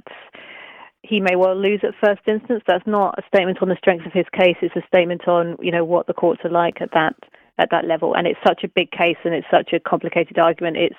[1.02, 2.62] he may well lose at first instance.
[2.68, 4.58] That's not a statement on the strength of his case.
[4.62, 7.16] It's a statement on you know what the courts are like at that
[7.58, 8.16] at that level.
[8.16, 10.78] And it's such a big case and it's such a complicated argument.
[10.78, 10.96] It's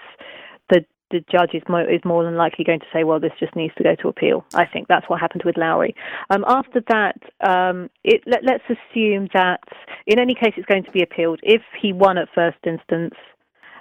[0.71, 3.57] the the judge is more, is more than likely going to say, well, this just
[3.57, 4.45] needs to go to appeal.
[4.55, 5.95] I think that's what happened with Lauri.
[6.31, 9.61] Um, after that, um, it, let, let's assume that
[10.07, 11.41] in any case it's going to be appealed.
[11.43, 13.15] If he won at first instance,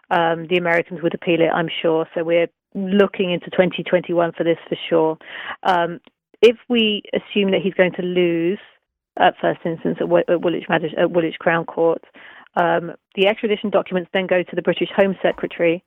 [0.10, 2.08] um, the Americans would appeal it, I'm sure.
[2.16, 5.18] So we're looking into 2021 for this for sure.
[5.64, 6.00] Um,
[6.42, 8.60] if we assume that he's going to lose
[9.18, 12.04] at first instance at, at Woolwich, at Woolwich Crown Court,
[12.60, 15.84] um, the extradition documents then go to the British Home Secretary,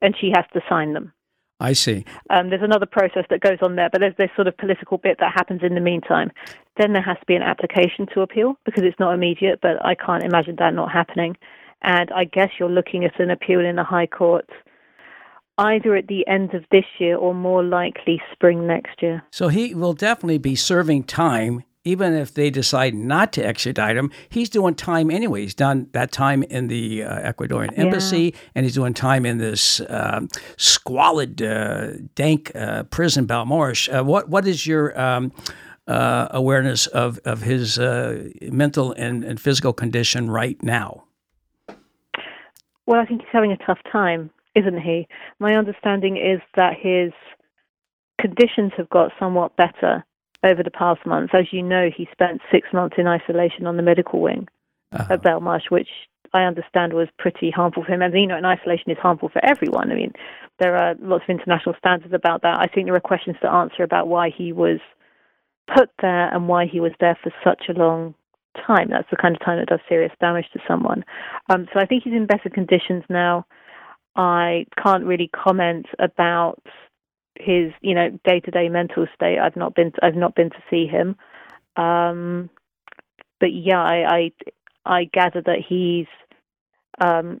[0.00, 1.12] and she has to sign them.
[1.60, 2.04] I see.
[2.30, 5.18] Um, there's another process that goes on there, but there's this sort of political bit
[5.20, 6.32] that happens in the meantime.
[6.76, 9.94] Then there has to be an application to appeal because it's not immediate, but I
[9.94, 11.36] can't imagine that not happening.
[11.82, 14.48] And I guess you're looking at an appeal in the High Court
[15.58, 19.22] either at the end of this year or more likely spring next year.
[19.30, 24.10] So he will definitely be serving time, even if they decide not to extradite him.
[24.28, 25.42] He's doing time anyway.
[25.42, 29.80] He's done that time in the uh, Ecuadorian embassy, and he's doing time in this
[29.88, 33.88] um squalid, uh, dank uh, prison, Belmarsh.
[33.88, 35.32] Uh, what what is your um,
[35.86, 41.04] uh, awareness of of his uh, mental and, and physical condition right now?
[42.86, 45.06] Well, I think he's having a tough time, isn't he?
[45.38, 47.12] My understanding is that his
[48.20, 50.04] conditions have got somewhat better
[50.44, 51.32] over the past months.
[51.34, 54.48] As you know, he spent six months in isolation on the medical wing
[54.92, 55.14] Uh-huh.
[55.14, 55.88] at Belmarsh, which
[56.34, 58.02] I understand was pretty harmful for him.
[58.02, 59.90] And you know, and isolation is harmful for everyone.
[59.92, 60.12] I mean,
[60.58, 62.58] there are lots of international standards about that.
[62.58, 64.80] I think there are questions to answer about why he was
[65.74, 68.14] put there and why he was there for such a long
[68.66, 68.88] time.
[68.90, 71.04] That's the kind of time that does serious damage to someone.
[71.48, 73.46] Um, so I think he's in better conditions now.
[74.16, 76.62] I can't really comment about
[77.38, 79.38] his, you know, day-to-day mental state.
[79.38, 81.16] I've not been, I've not been to see him.
[81.76, 82.50] Um,
[83.40, 84.32] but yeah, I, I,
[84.84, 86.06] I gather that he's
[87.00, 87.40] um,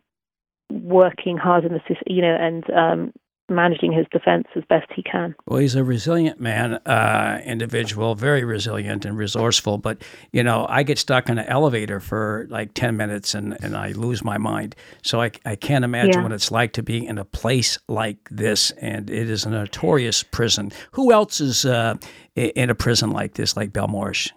[0.70, 3.12] working hard in the, sys- you know, and um,
[3.54, 5.34] managing his defense as best he can.
[5.46, 9.78] Well, he's a resilient man, uh, individual, very resilient and resourceful.
[9.78, 13.76] But you know, I get stuck in an elevator for like ten minutes and, and
[13.76, 14.74] I lose my mind.
[15.02, 16.22] So I, I can't imagine Yeah.
[16.22, 18.70] what it's like to be in a place like this.
[18.72, 20.72] And it is a notorious prison.
[20.92, 21.94] Who else is uh,
[22.34, 24.30] in a prison like this, like Belmarsh,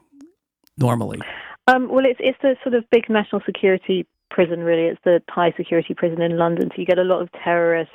[0.77, 1.21] normally?
[1.67, 4.83] Um, well, it's it's a sort of big national security prison, really.
[4.83, 7.91] It's the high security prison in London, so you get a lot of terrorist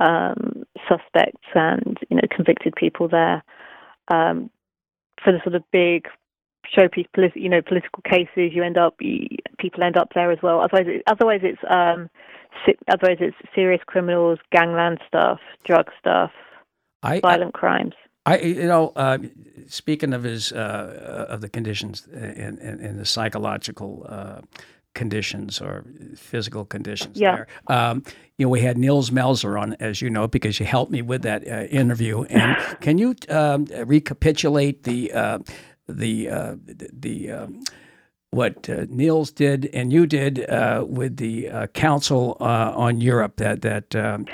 [0.00, 3.42] um, suspects and you know convicted people there
[4.08, 4.50] um,
[5.22, 6.06] for the sort of big
[6.74, 8.52] showpiece, politi- you know, political cases.
[8.52, 9.26] You end up you,
[9.58, 10.60] people end up there as well.
[10.60, 12.08] Otherwise, it, otherwise it's um,
[12.64, 16.30] si- otherwise it's serious criminals, gangland stuff, drug stuff,
[17.02, 17.94] I, I violent crimes.
[18.24, 19.18] I, you know, uh,
[19.68, 24.40] speaking of his uh, of the conditions and, and, and the psychological uh,
[24.96, 25.84] conditions or
[26.16, 27.36] physical conditions Yeah.
[27.36, 27.46] there,
[27.78, 28.02] um,
[28.38, 31.22] you know, we had Nils Melzer on, as you know, because you helped me with
[31.22, 32.24] that uh, interview.
[32.24, 35.38] And can you um, recapitulate the uh,
[35.88, 37.62] the uh, the, um,
[38.30, 43.36] what uh, Nils did and you did uh, with the uh, Council uh, on Europe
[43.36, 44.26] that that um,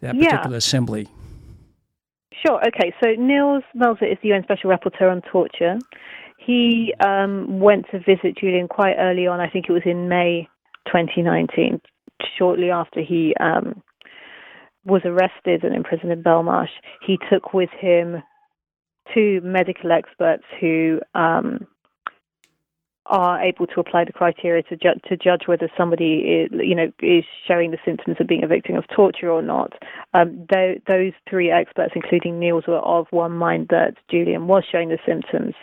[0.00, 0.30] that Yeah.
[0.30, 1.08] particular assembly?
[2.44, 2.60] Sure.
[2.68, 2.92] Okay.
[3.02, 5.78] So Nils Melzer is the UN Special Rapporteur on Torture.
[6.46, 9.40] He um, went to visit Julian quite early on.
[9.40, 10.48] I think it was in May
[10.86, 11.80] 2019,
[12.38, 13.82] shortly after he um,
[14.84, 16.70] was arrested and imprisoned in Belmarsh.
[17.04, 18.22] He took with him
[19.12, 21.66] two medical experts who um,
[23.06, 26.92] are able to apply the criteria to, ju- to judge whether somebody is, you know,
[27.02, 29.72] is showing the symptoms of being a victim of torture or not.
[30.14, 34.90] Um, th- those three experts, including Nils, were of one mind that Julian was showing
[34.90, 35.54] the symptoms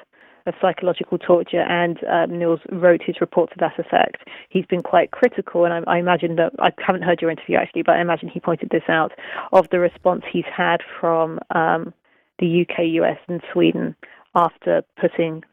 [0.45, 4.23] of psychological torture, and um, Nils wrote his report to that effect.
[4.49, 7.83] He's been quite critical, and I, I imagine that I haven't heard your interview actually,
[7.83, 9.11] but I imagine he pointed this out
[9.51, 11.93] of the response he's had from um,
[12.39, 13.95] the UK, US, and Sweden
[14.35, 15.43] after putting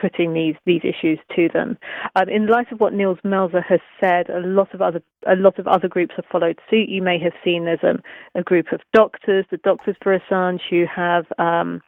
[0.00, 1.76] putting these these issues to them.
[2.16, 5.58] Um, in light of what Nils Melzer has said, a lot of other a lot
[5.58, 6.88] of other groups have followed suit.
[6.88, 7.98] You may have seen there's a,
[8.38, 11.82] a group of doctors, the Doctors for Assange, who have um,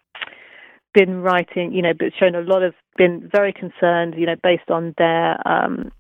[0.94, 4.70] been writing, you know, but shown a lot of been very concerned, you know, based
[4.70, 5.90] on their um,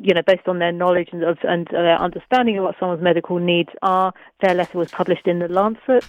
[0.00, 3.38] you know, based on their knowledge and, of, and their understanding of what someone's medical
[3.38, 4.12] needs are.
[4.40, 6.04] Their letter was published in the Lancet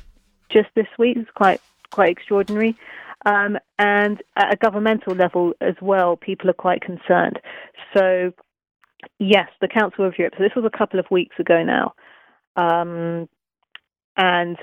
[0.49, 1.17] just this week.
[1.17, 1.61] It's quite
[1.91, 2.75] quite extraordinary.
[3.25, 7.39] Um, and at a governmental level as well, people are quite concerned.
[7.95, 8.33] So,
[9.19, 10.33] yes, the Council of Europe.
[10.37, 11.93] So this was a couple of weeks ago now,
[12.57, 13.29] um,
[14.17, 14.57] and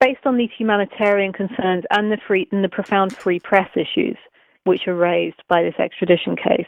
[0.00, 4.16] based on these humanitarian concerns and the free and the profound free press issues
[4.64, 6.66] which are raised by this extradition case,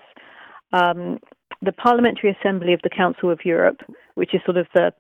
[0.73, 1.19] um,
[1.63, 3.81] the Parliamentary Assembly of the Council of Europe,
[4.15, 4.93] which is sort of the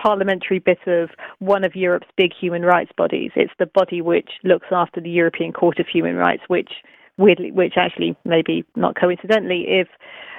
[0.00, 3.30] parliamentary bit of one of Europe's big human rights bodies.
[3.34, 6.70] It's the body which looks after the European Court of Human Rights, which
[7.18, 9.88] weirdly, which actually maybe not coincidentally, if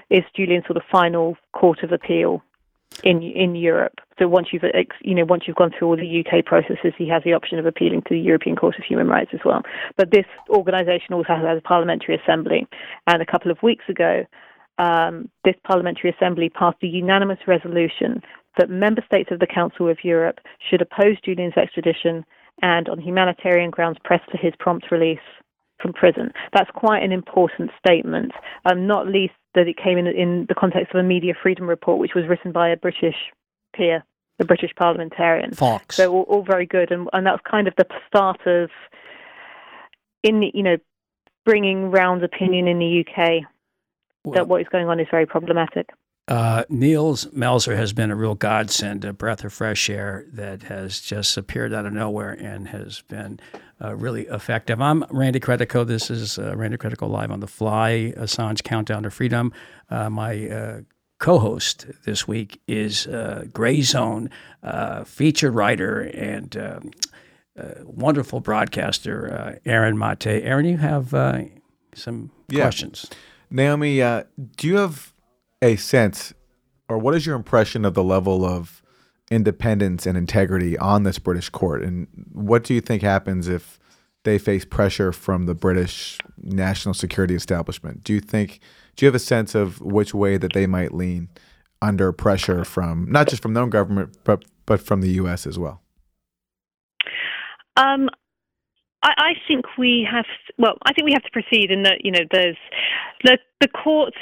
[0.09, 2.41] is Julian's sort of final court of appeal
[3.03, 3.93] in in Europe.
[4.19, 4.63] So once you've
[5.01, 7.65] you know once you've gone through all the UK processes, he has the option of
[7.65, 9.61] appealing to the European Court of Human Rights as well.
[9.95, 12.67] But this organisation also has a parliamentary assembly,
[13.07, 14.25] and a couple of weeks ago.
[14.79, 18.21] Um, this parliamentary assembly passed a unanimous resolution
[18.59, 22.23] that member states of the Council of Europe should oppose Julian's extradition
[22.61, 25.19] and, on humanitarian grounds, press for his prompt release
[25.81, 26.31] from prison.
[26.53, 28.31] That's quite an important statement,
[28.65, 31.99] um, not least that it came in, in the context of a media freedom report,
[31.99, 33.15] which was written by a British
[33.75, 34.03] peer,
[34.39, 35.53] a British parliamentarian.
[35.53, 35.95] Foulkes.
[35.95, 38.69] So all, all very good, and, and that's kind of the start of,
[40.23, 40.77] in you know,
[41.45, 43.43] bringing round opinion in the UK
[44.23, 45.89] Well- that what is going on is very problematic.
[46.27, 50.99] Uh, Nils Melzer has been a real godsend, a breath of fresh air that has
[50.99, 53.39] just appeared out of nowhere and has been
[53.81, 54.81] uh, really effective.
[54.81, 55.87] I'm Randy Credico.
[55.87, 59.53] This is uh, Randy Credico Live on the Fly, Assange Countdown to Freedom.
[59.89, 60.81] Uh, my uh,
[61.17, 64.29] co host this week is uh, Grayzone,
[64.63, 66.91] uh, featured writer and um,
[67.85, 70.43] wonderful broadcaster, uh, Aaron Maté.
[70.43, 71.43] Aaron, you have uh,
[71.95, 72.63] some Yeah.
[72.63, 73.09] questions.
[73.49, 74.23] Naomi, uh,
[74.57, 75.13] do you have
[75.61, 76.33] a sense,
[76.89, 78.81] or what is your impression of the level of
[79.29, 81.83] independence and integrity on this British court?
[81.83, 83.79] And what do you think happens if
[84.23, 88.03] they face pressure from the British national security establishment?
[88.03, 88.59] Do you think,
[88.95, 91.29] do you have a sense of which way that they might lean
[91.81, 95.45] under pressure from not just from their own government, but, but from the U.S.
[95.45, 95.81] as well?
[97.77, 98.09] Um,
[99.03, 100.25] I, I think we have.
[100.57, 102.57] Well, I think we have to proceed in that you know there's
[103.23, 104.13] the the court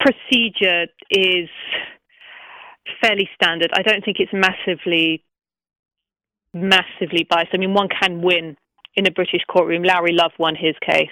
[0.00, 1.48] procedure is
[3.02, 3.70] fairly standard.
[3.74, 5.24] I don't think it's massively
[6.52, 7.50] massively biased.
[7.54, 8.56] I mean, one can win
[8.96, 9.84] in a British courtroom.
[9.84, 11.08] Lauri Love won his case.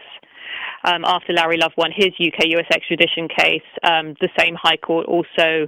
[0.84, 5.06] Um, after Lauri Love won his UK US extradition case, um, the same High Court
[5.06, 5.66] also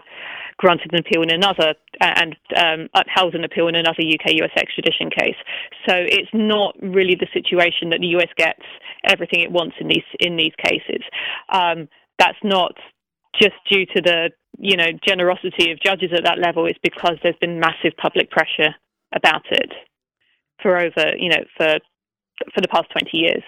[0.57, 5.11] granted an appeal in another and um, upheld an appeal in another UK US extradition
[5.11, 5.37] case.
[5.89, 8.63] So it's not really the situation that the US gets
[9.05, 11.03] everything it wants in these in these cases.
[11.49, 12.75] Um, that's not
[13.39, 16.67] just due to the you know generosity of judges at that level.
[16.67, 18.75] It's because there's been massive public pressure
[19.15, 19.73] about it
[20.63, 21.79] for over you know for
[22.55, 23.43] for the past 20 years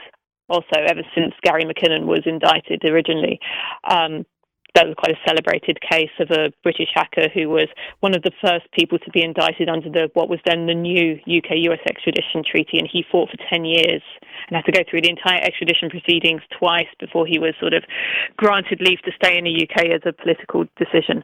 [0.48, 3.40] also ever since Gary McKinnon was indicted originally.
[3.88, 4.26] Um,
[4.74, 7.68] that was quite a celebrated case of a British hacker who was
[8.00, 11.20] one of the first people to be indicted under the what was then the new
[11.28, 14.02] UK-US extradition treaty, and he fought for 10 years
[14.48, 17.84] and had to go through the entire extradition proceedings twice before he was sort of
[18.36, 21.22] granted leave to stay in the UK as a political decision.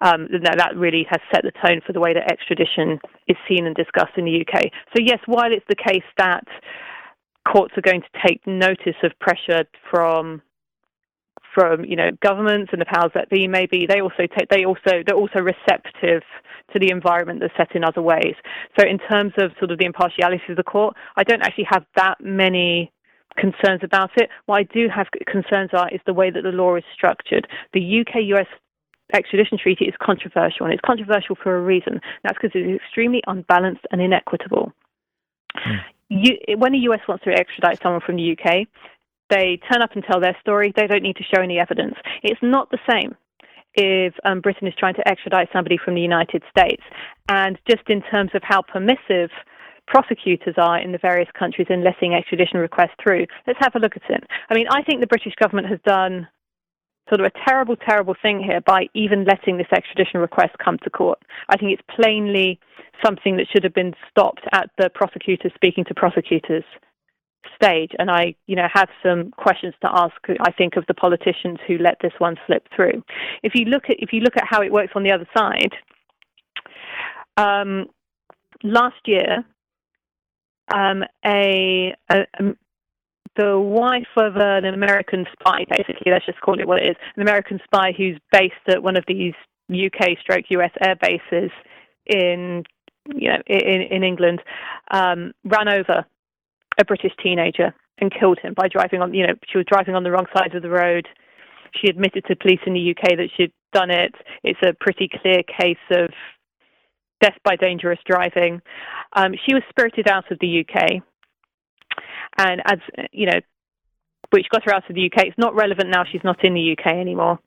[0.00, 3.66] Um, that, that really has set the tone for the way that extradition is seen
[3.66, 4.72] and discussed in the UK.
[4.96, 6.44] So yes, while it's the case that
[7.46, 10.42] courts are going to take notice of pressure from
[11.56, 15.02] from you know governments and the powers that be maybe they also take they also
[15.06, 16.22] they're also receptive
[16.72, 18.34] to the environment that's set in other ways.
[18.78, 21.84] So in terms of sort of the impartiality of the court i don't actually have
[21.96, 22.92] that many
[23.36, 24.28] concerns about it.
[24.44, 27.48] What i do have concerns are is the way that the law is structured.
[27.72, 28.46] The uk us
[29.14, 32.00] extradition treaty is controversial and it's controversial for a reason.
[32.22, 34.72] That's because it's extremely unbalanced and inequitable.
[35.54, 35.76] Hmm.
[36.08, 38.68] You, when the US wants to extradite someone from the UK,
[39.30, 40.72] They turn up and tell their story.
[40.76, 41.94] They don't need to show any evidence.
[42.22, 43.14] It's not the same
[43.74, 46.82] if um, Britain is trying to extradite somebody from the United States.
[47.28, 49.30] And just in terms of how permissive
[49.86, 53.96] prosecutors are in the various countries in letting extradition requests through, let's have a look
[53.96, 54.24] at it.
[54.48, 56.26] I mean, I think the British government has done
[57.08, 60.90] sort of a terrible, terrible thing here by even letting this extradition request come to
[60.90, 61.20] court.
[61.48, 62.58] I think it's plainly
[63.04, 66.64] something that should have been stopped at the prosecutors speaking to prosecutors
[67.60, 67.90] stage.
[67.98, 70.14] And I, you know, have some questions to ask.
[70.40, 73.02] I think of the politicians who let this one slip through.
[73.42, 75.72] If you look at if you look at how it works on the other side,
[77.36, 77.86] um,
[78.62, 79.44] last year,
[80.72, 82.54] um, a, a, a
[83.36, 87.22] the wife of an American spy, basically, let's just call it what it is, an
[87.22, 89.34] American spy who's based at one of these
[89.70, 91.50] UK stroke US air bases
[92.06, 92.62] in
[93.14, 94.42] you know in, in England,
[94.90, 96.04] um, ran over
[96.78, 100.04] a British teenager and killed him by driving on you know she was driving on
[100.04, 101.08] the wrong side of the road.
[101.80, 104.14] She admitted to police in the UK that she'd done it.
[104.42, 106.08] It's a pretty clear case of
[107.20, 108.60] death by dangerous driving.
[109.14, 111.02] Um, she was spirited out of the UK
[112.38, 112.78] and as
[113.12, 113.40] you know,
[114.30, 115.26] which got her out of the UK.
[115.26, 116.04] It's not relevant now.
[116.10, 117.38] She's not in the UK anymore.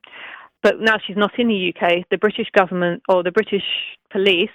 [0.61, 2.05] But now she's not in the UK.
[2.09, 3.63] The British government or the British
[4.11, 4.49] police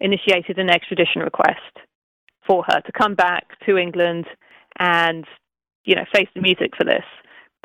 [0.00, 1.60] initiated an extradition request
[2.46, 4.26] for her to come back to England
[4.78, 5.24] and
[5.84, 7.04] you know face the music for this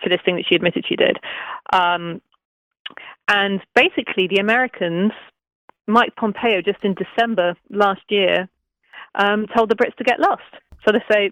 [0.02, 1.18] for this thing that she admitted she did.
[1.74, 2.22] Um,
[3.28, 5.12] and basically, the Americans,
[5.88, 8.50] Mike Pompeo, just in December last year,
[9.16, 10.42] um, told the Brits to get lost.
[10.86, 11.32] So they say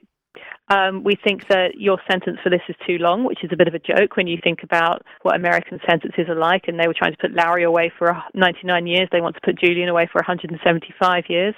[0.70, 3.68] um, we think that your sentence for this is too long, which is a bit
[3.68, 6.68] of a joke when you think about what American sentences are like.
[6.68, 9.08] And they were trying to put Lauri away for 99 years.
[9.12, 11.56] They want to put Julian away for 175 years,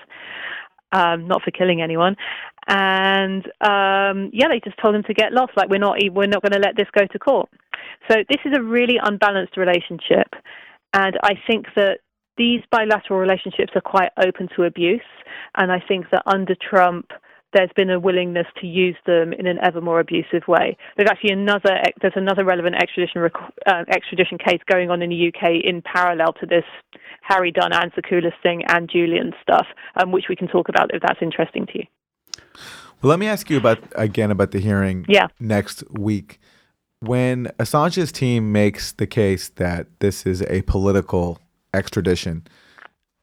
[0.92, 2.16] um, not for killing anyone.
[2.68, 5.54] And um, yeah, they just told him to get lost.
[5.56, 7.50] Like we're not we're not going to let this go to court.
[8.10, 10.28] So this is a really unbalanced relationship,
[10.94, 12.00] and I think that
[12.38, 15.02] these bilateral relationships are quite open to abuse.
[15.56, 17.12] And I think that under Trump
[17.54, 20.78] there's been a willingness to use them in an ever more abusive way.
[20.98, 23.28] There's actually another there's another relevant extradition
[23.66, 26.66] uh, extradition case going on in the UK in parallel to this
[27.22, 29.68] Harry Dunn, Anne Sacoolas thing, and Julian stuff,
[30.02, 31.86] um, which we can talk about if that's interesting to you.
[33.02, 35.28] Well, let me ask you about again about the hearing yeah.
[35.40, 36.40] next week.
[37.02, 41.40] When Assange's team makes the case that this is a political
[41.74, 42.46] extradition,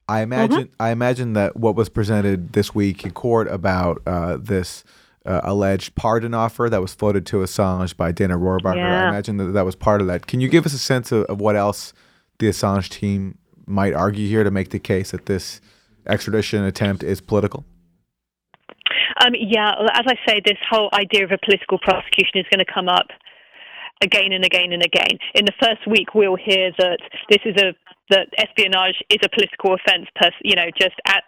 [0.09, 0.33] I mm-hmm.
[0.33, 0.83] imagine mm-hmm.
[0.83, 4.85] I imagine that what was presented this week in court about uh, this
[5.25, 8.77] uh, alleged pardon offer that was floated to Assange by Dana Rohrabacher.
[8.77, 9.07] Yeah.
[9.07, 10.27] I imagine that that was part of that.
[10.27, 11.93] Can you give us a sense of, of what else
[12.39, 15.61] the Assange team might argue here to make the case that this
[16.07, 17.65] extradition attempt is political?
[19.25, 22.73] Um, yeah, as I say, this whole idea of a political prosecution is going to
[22.73, 23.07] come up
[24.03, 25.19] again and again and again.
[25.35, 26.99] In the first week, we'll hear that
[27.31, 27.75] this is a
[28.11, 30.07] that espionage is a political offence,
[30.43, 31.23] you know, just at,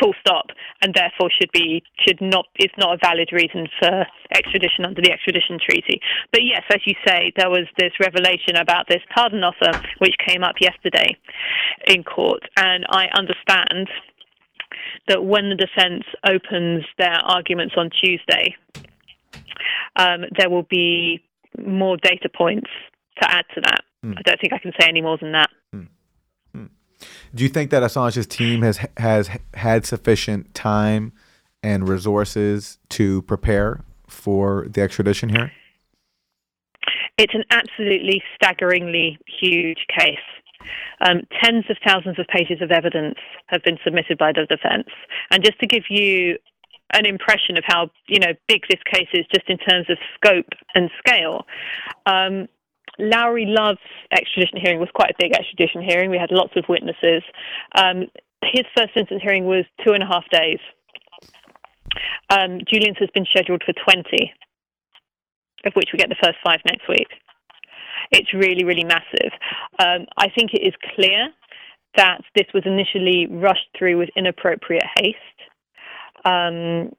[0.00, 0.46] full stop,
[0.82, 5.12] and therefore should be should not is not a valid reason for extradition under the
[5.12, 6.00] extradition treaty.
[6.32, 10.42] But yes, as you say, there was this revelation about this pardon offer which came
[10.42, 11.16] up yesterday
[11.86, 13.88] in court, and I understand
[15.08, 18.56] that when the defence opens their arguments on Tuesday,
[19.96, 21.22] um, there will be
[21.64, 22.70] more data points
[23.22, 23.80] to add to that.
[24.04, 24.14] Mm.
[24.18, 25.48] I don't think I can say any more than that.
[27.34, 31.12] Do you think that Assange's team has has had sufficient time
[31.62, 35.50] and resources to prepare for the extradition hearing?
[37.18, 40.18] It's an absolutely staggeringly huge case.
[41.00, 43.16] Um, tens of thousands of pages of evidence
[43.46, 44.88] have been submitted by the defence.
[45.30, 46.38] And just to give you
[46.92, 50.48] an impression of how you know big this case is, just in terms of scope
[50.74, 51.46] and scale,
[52.06, 52.48] um,
[52.98, 53.78] Lauri Love's
[54.12, 56.10] extradition hearing was quite a big extradition hearing.
[56.10, 57.22] We had lots of witnesses.
[57.74, 58.06] Um,
[58.42, 60.58] his first instance hearing was two and a half days.
[62.30, 64.32] Um, Julian's has been scheduled for 20,
[65.64, 67.08] of which we get the first five next week.
[68.12, 69.32] It's really, really massive.
[69.78, 71.28] Um, I think it is clear
[71.96, 75.16] that this was initially rushed through with inappropriate haste.
[76.24, 76.92] Um,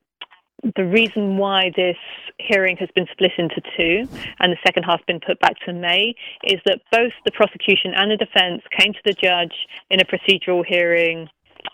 [0.76, 1.98] the reason why this
[2.40, 4.08] hearing has been split into two
[4.40, 8.12] and the second half been put back to May is that both the prosecution and
[8.12, 9.54] the defense came to the judge
[9.90, 11.30] in a procedural hearing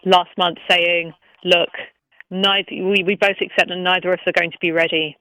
[0.05, 1.13] last month saying,
[1.45, 1.69] look,
[2.29, 5.15] neither, we, we both accept that neither of us are going to be ready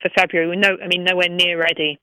[0.00, 0.48] for February.
[0.48, 1.98] We're no, I mean, nowhere near ready.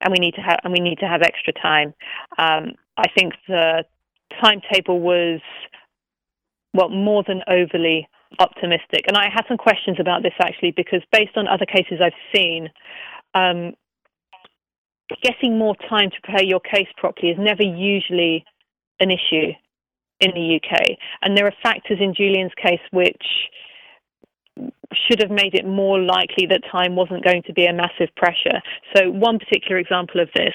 [0.00, 1.94] And we need to have, and we need to have extra time.
[2.38, 3.84] Um, I think the
[4.42, 5.40] timetable was,
[6.72, 8.08] well, more than overly
[8.38, 9.04] optimistic.
[9.08, 12.68] And I had some questions about this actually because based on other cases I've seen,
[13.34, 13.74] um,
[15.22, 18.44] getting more time to prepare your case properly is never usually
[19.00, 19.52] an issue
[20.20, 20.96] in the UK.
[21.22, 23.24] And there are factors in Julian's case which
[24.92, 28.60] should have made it more likely that time wasn't going to be a massive pressure.
[28.94, 30.54] So, one particular example of this,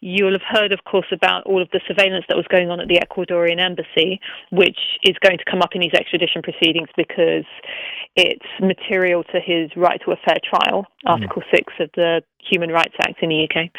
[0.00, 2.88] you'll have heard, of course, about all of the surveillance that was going on at
[2.88, 4.20] the Ecuadorian embassy,
[4.50, 7.44] which is going to come up in these extradition proceedings because
[8.14, 12.94] it's material to his right to a fair trial, Article 6 of the Human Rights
[13.00, 13.70] Act in the UK.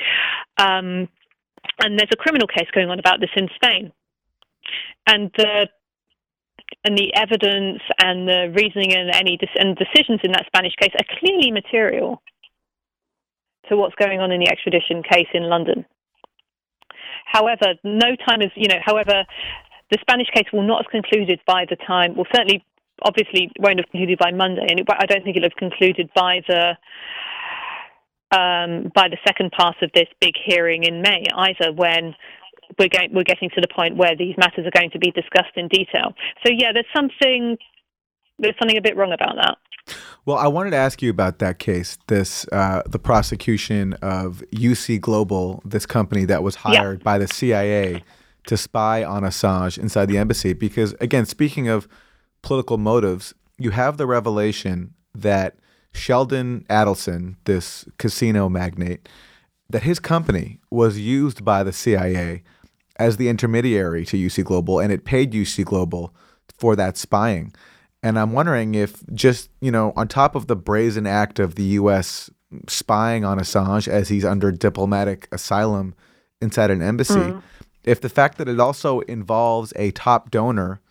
[0.58, 1.08] Um,
[1.80, 3.92] and there's a criminal case going on about this in Spain.
[5.08, 5.68] And the
[6.84, 10.92] and the evidence and the reasoning and any de- and decisions in that Spanish case
[10.98, 12.22] are clearly material
[13.70, 15.86] to what's going on in the extradition case in London.
[17.26, 18.80] However, no time is you know.
[18.84, 19.26] However,
[19.92, 22.16] the Spanish case will not have concluded by the time.
[22.16, 22.64] Well, certainly,
[23.04, 26.42] obviously, won't have concluded by Monday, and it, I don't think it'll have concluded by
[26.48, 26.78] the
[28.36, 31.72] um, by the second part of this big hearing in May either.
[31.72, 32.16] When
[32.80, 35.56] we're going, we're getting to the point where these matters are going to be discussed
[35.56, 36.14] in detail.
[36.46, 37.58] So yeah, there's something
[38.40, 39.58] there's something a bit wrong about that.
[40.26, 45.02] Well, I wanted to ask you about that case, this uh, the prosecution of UC
[45.02, 47.04] Global, this company that was hired yeah.
[47.04, 48.04] by the CIA
[48.48, 50.54] to spy on Assange inside the embassy.
[50.54, 51.88] Because again, speaking of
[52.42, 55.58] political motives, you have the revelation that
[55.94, 59.08] Sheldon Adelson, this casino magnate,
[59.70, 62.44] that his company was used by the CIA
[62.98, 66.14] as the intermediary to UC Global, and it paid UC Global
[66.58, 67.54] for that spying.
[68.02, 71.64] And I'm wondering if just, you know, on top of the brazen act of the
[71.64, 72.30] US
[72.68, 75.96] spying on Assange as he's under diplomatic asylum
[76.42, 77.42] inside an embassy, mm.
[77.84, 80.82] if the fact that it also involves a top donor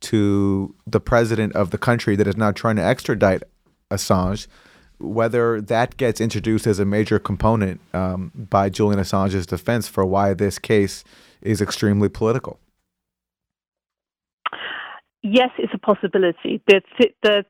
[0.00, 3.42] to the president of the country that is now trying to extradite
[3.90, 4.46] Assange,
[4.98, 10.34] whether that gets introduced as a major component um, by Julian Assange's defense for why
[10.34, 11.04] this case
[11.44, 12.58] is extremely political.
[15.26, 16.60] Yes, it's a possibility.
[16.66, 16.82] The,
[17.22, 17.44] the,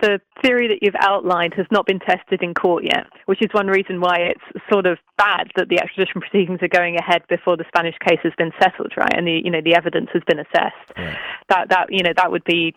[0.00, 3.68] the theory that you've outlined has not been tested in court yet, which is one
[3.68, 7.64] reason why it's sort of bad that the extradition proceedings are going ahead before the
[7.68, 9.14] Spanish case has been settled, right?
[9.16, 10.98] And the you know the evidence has been assessed.
[10.98, 11.16] Right.
[11.48, 12.74] That that you know that would be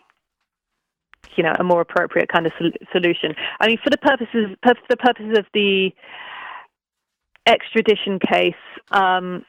[1.36, 3.34] you know a more appropriate kind of sol- solution.
[3.58, 5.90] I mean, for the purposes for the purposes of the
[7.46, 8.54] extradition case,
[8.92, 9.44] um,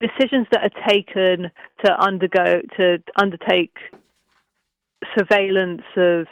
[0.00, 1.50] decisions that are taken
[1.84, 3.76] to undergo to undertake
[5.16, 6.26] surveillance of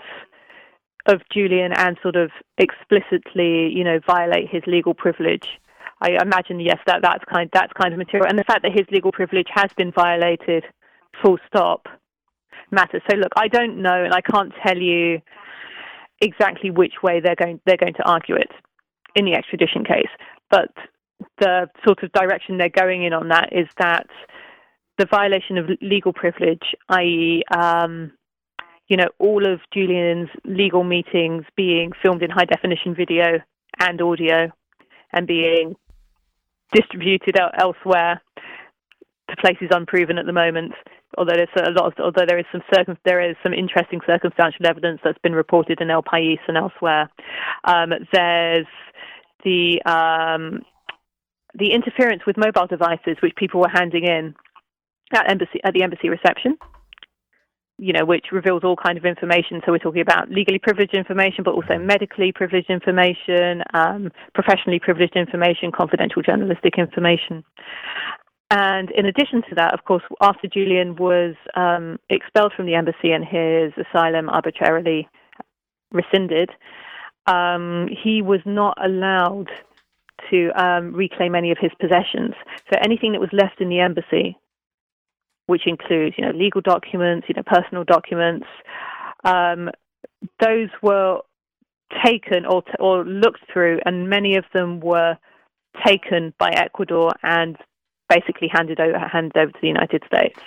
[1.07, 5.47] of Julian and sort of explicitly, you know, violate his legal privilege.
[6.01, 8.87] I imagine yes, that that's kind that's kind of material, and the fact that his
[8.91, 10.65] legal privilege has been violated,
[11.23, 11.87] full stop,
[12.71, 13.03] matters.
[13.11, 15.21] So look, I don't know, and I can't tell you
[16.21, 18.51] exactly which way they're going they're going to argue it
[19.15, 20.11] in the extradition case,
[20.51, 20.73] but
[21.39, 24.07] the sort of direction they're going in on that is that
[24.99, 28.13] the violation of legal privilege, i.e., um,
[28.89, 33.41] you know, all of Julian's legal meetings being filmed in high definition video
[33.81, 34.53] and audio
[35.13, 35.77] and being
[36.73, 38.21] distributed elsewhere
[39.31, 40.73] to places unproven at the moment.
[41.17, 44.67] Although there's a lot, of, although there is some circum, there is some interesting circumstantial
[44.67, 47.11] evidence that's been reported in El País and elsewhere.
[47.65, 48.67] Um, there's
[49.45, 50.63] the um,
[51.55, 54.35] the interference with mobile devices, which people were handing in
[55.13, 56.57] at embassy at the embassy reception.
[57.79, 59.61] You know, which reveals all kind of information.
[59.65, 65.17] So we're talking about legally privileged information, but also medically privileged information, um, professionally privileged
[65.17, 67.43] information, confidential journalistic information.
[68.53, 73.11] And in addition to that, of course, after Julian was um, expelled from the embassy
[73.11, 75.09] and his asylum arbitrarily
[75.91, 76.51] rescinded,
[77.27, 79.49] um, he was not allowed
[80.31, 82.35] to um, reclaim any of his possessions.
[82.73, 84.39] So anything that was left in the embassy,
[85.47, 88.47] which includes, you know, legal documents, you know, personal documents,
[89.25, 89.71] um,
[90.41, 91.21] those were
[92.05, 95.17] taken or t- or looked through, and many of them were
[95.87, 97.57] taken by Ecuador and
[98.09, 100.39] basically handed over handed over to the United States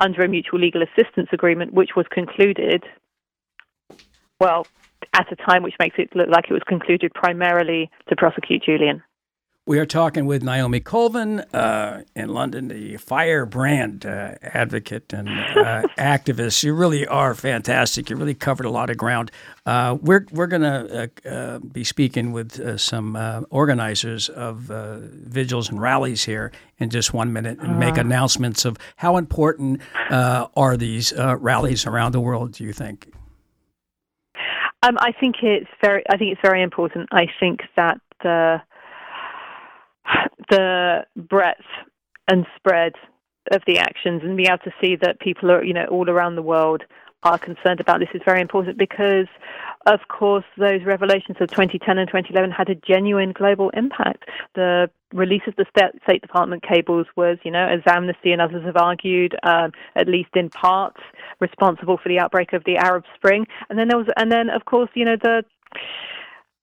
[0.00, 2.84] under a mutual legal assistance agreement, which was concluded.
[4.40, 4.66] Well,
[5.14, 9.02] at a time which makes it look like it was concluded primarily to prosecute Julian.
[9.68, 15.82] We are talking with Naomi Colvin uh, in London, the firebrand uh, advocate and uh,
[15.98, 16.62] activist.
[16.62, 18.08] You really are fantastic.
[18.08, 19.32] You really covered a lot of ground.
[19.66, 23.16] Uh, we're we're going to uh, uh, be speaking with some
[23.50, 24.70] organizers of
[25.10, 29.80] vigils and rallies here in just one minute and make announcements of how important
[30.10, 32.52] are these rallies around the world.
[32.52, 33.12] Do you think?
[34.86, 36.04] Um, I think it's very.
[36.08, 37.08] I think it's very important.
[37.10, 38.58] I think that the
[40.48, 41.60] the breadth
[42.28, 42.92] and spread
[43.50, 46.36] of the actions and be able to see that people are, you know, all around
[46.36, 46.82] the world
[47.22, 49.26] are concerned about this is very important because,
[49.86, 54.24] of course, those revelations of 2010 and 2011 had a genuine global impact.
[54.54, 55.66] The release of the
[56.02, 60.30] State Department cables was, you know, as Amnesty and others have argued, um, at least
[60.34, 60.96] in part,
[61.40, 63.46] responsible for the outbreak of the Arab Spring.
[63.68, 65.42] And then there was, and then of course, you know, the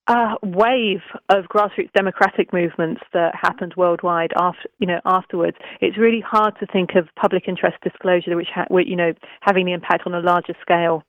[0.08, 5.56] uh, wave of grassroots democratic movements that happened worldwide after you know afterwards.
[5.80, 9.72] It's really hard to think of public interest disclosure which ha- you know having the
[9.72, 11.04] impact on a larger scale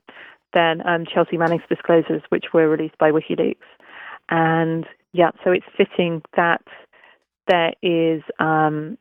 [0.53, 3.57] than um, Chelsea Manning's disclosures, which were released by WikiLeaks.
[4.29, 6.63] And yeah, so it's fitting that
[7.49, 8.99] there is um,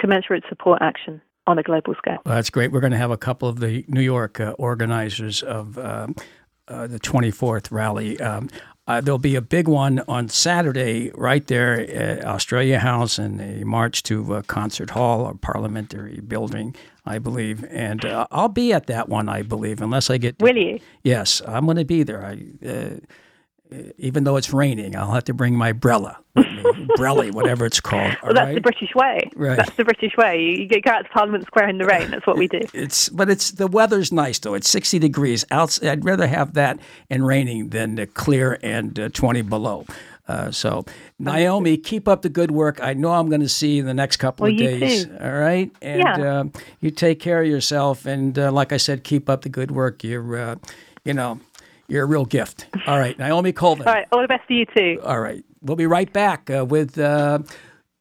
[0.00, 2.18] commensurate support action on a global scale.
[2.24, 2.72] Well, that's great.
[2.72, 5.78] We're going to have a couple of the New York uh, organizers of.
[5.78, 6.14] Um,
[6.68, 8.20] uh, the 24th rally.
[8.20, 8.50] Um,
[8.86, 13.64] uh, there'll be a big one on Saturday right there at Australia House and a
[13.64, 16.74] march to uh, Concert Hall, a parliamentary building,
[17.04, 17.64] I believe.
[17.70, 20.38] And uh, I'll be at that one, I believe, unless I get.
[20.38, 20.80] To, Will you?
[21.02, 22.24] Yes, I'm going to be there.
[22.24, 22.90] I, uh,
[23.98, 26.46] even though it's raining, I'll have to bring my brella with
[26.96, 28.16] brelly, whatever it's called.
[28.22, 28.54] well, that's right?
[28.54, 29.30] the British way.
[29.36, 29.56] Right.
[29.56, 30.40] That's the British way.
[30.40, 32.10] You, go out to Parliament Square in the rain.
[32.10, 32.60] That's what we do.
[32.78, 34.54] It's but it's the weather's nice though.
[34.54, 35.88] It's 60 degrees outside.
[35.88, 36.78] I'd rather have that
[37.10, 39.84] and raining than uh, clear and uh, 20 below.
[40.28, 40.84] Uh, so,
[41.18, 42.80] Naomi, keep up the good work.
[42.82, 45.06] I know I'm going to see you in the next couple well, of days.
[45.06, 45.16] Too.
[45.20, 46.40] All right, and yeah.
[46.40, 48.04] Um, you take care of yourself.
[48.04, 50.04] And uh, like I said, keep up the good work.
[50.04, 50.56] You're, uh,
[51.04, 51.40] you know,
[51.88, 52.66] you're a real gift.
[52.86, 53.86] All right, Naomi Colvin.
[53.88, 55.00] All right, all the best to you too.
[55.02, 57.40] All right, we'll be right back uh, with uh,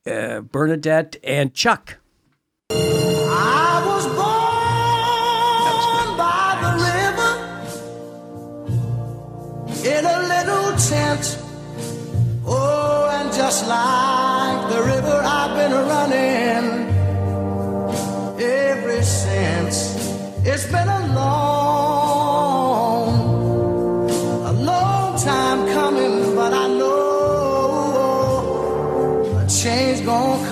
[0.06, 1.98] uh, Bernadette and Chuck.
[2.70, 4.18] I was born
[6.18, 7.38] by the river
[9.98, 11.40] in a little tent.
[12.46, 16.88] Oh, and just like the river, I've been running
[18.42, 19.96] ever since.
[20.46, 21.07] It's been a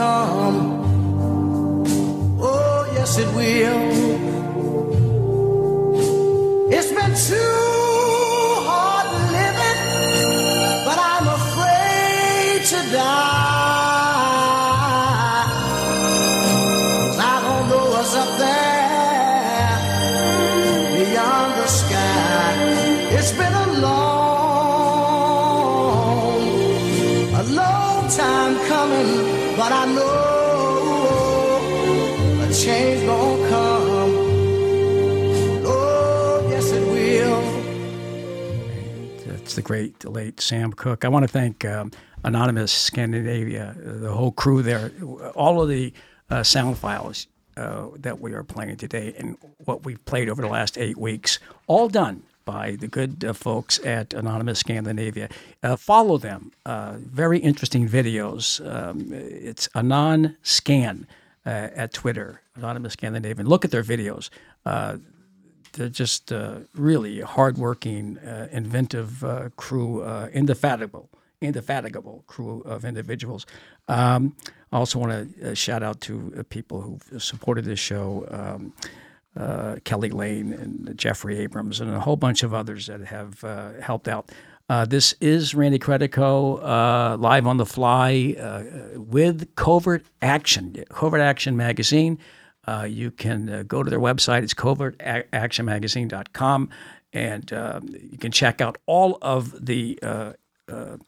[0.06, 0.60] come.
[2.52, 3.84] Oh, yes, it will.
[6.76, 7.62] It's been too
[8.70, 9.80] hard living,
[10.88, 13.25] but I'm afraid to die.
[39.56, 41.06] The great, late Sam Cooke.
[41.06, 41.90] I want to thank um,
[42.26, 44.92] Anonymous Scandinavia, the whole crew there,
[45.34, 45.94] all of the
[46.30, 50.50] uh, sound files uh, that we are playing today, and what we've played over the
[50.50, 55.30] last eight weeks, all done by the good uh, folks at Anonymous Scandinavia.
[55.64, 56.52] Uh, follow them.
[56.66, 58.60] Uh, very interesting videos.
[58.70, 61.08] Um, it's Anon Scan
[61.46, 63.48] uh, at Twitter, Anonymous Scandinavian.
[63.48, 64.30] Look at their videos.
[65.76, 68.18] Uh, they're just uh, really hardworking,
[68.52, 69.24] inventive
[69.56, 70.04] crew,
[70.34, 71.10] indefatigable,
[71.42, 73.46] indefatigable crew of individuals.
[73.88, 74.36] Um,
[74.72, 78.28] I also want to shout out to people who've supported this show.
[78.30, 78.74] Um,
[79.38, 83.74] uh, Kelly Lane and Jeffrey Abrams and a whole bunch of others that have uh,
[83.82, 84.32] helped out.
[84.70, 86.62] Uh, this is Randy Credico
[87.20, 92.18] live on the fly with Covert Action, Covert Action Magazine.
[92.88, 94.44] You can go to their website.
[94.44, 96.70] It's covertactionmagazine.com,
[97.14, 100.00] and um, you can check out all of the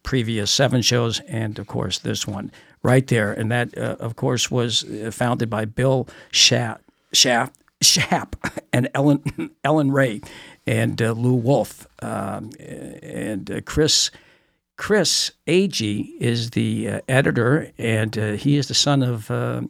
[0.03, 2.51] previous seven shows and, of course, this one
[2.83, 3.31] right there.
[3.33, 6.83] And that, of course, was founded by Bill Shaft.
[7.13, 8.33] Shaft Schaap
[8.73, 10.21] and Ellen Ellen Ray
[10.65, 14.11] and uh, Lou Wolf um, and uh, Chris
[14.77, 19.61] Chris Agee is the uh, editor and uh, he is the son of uh,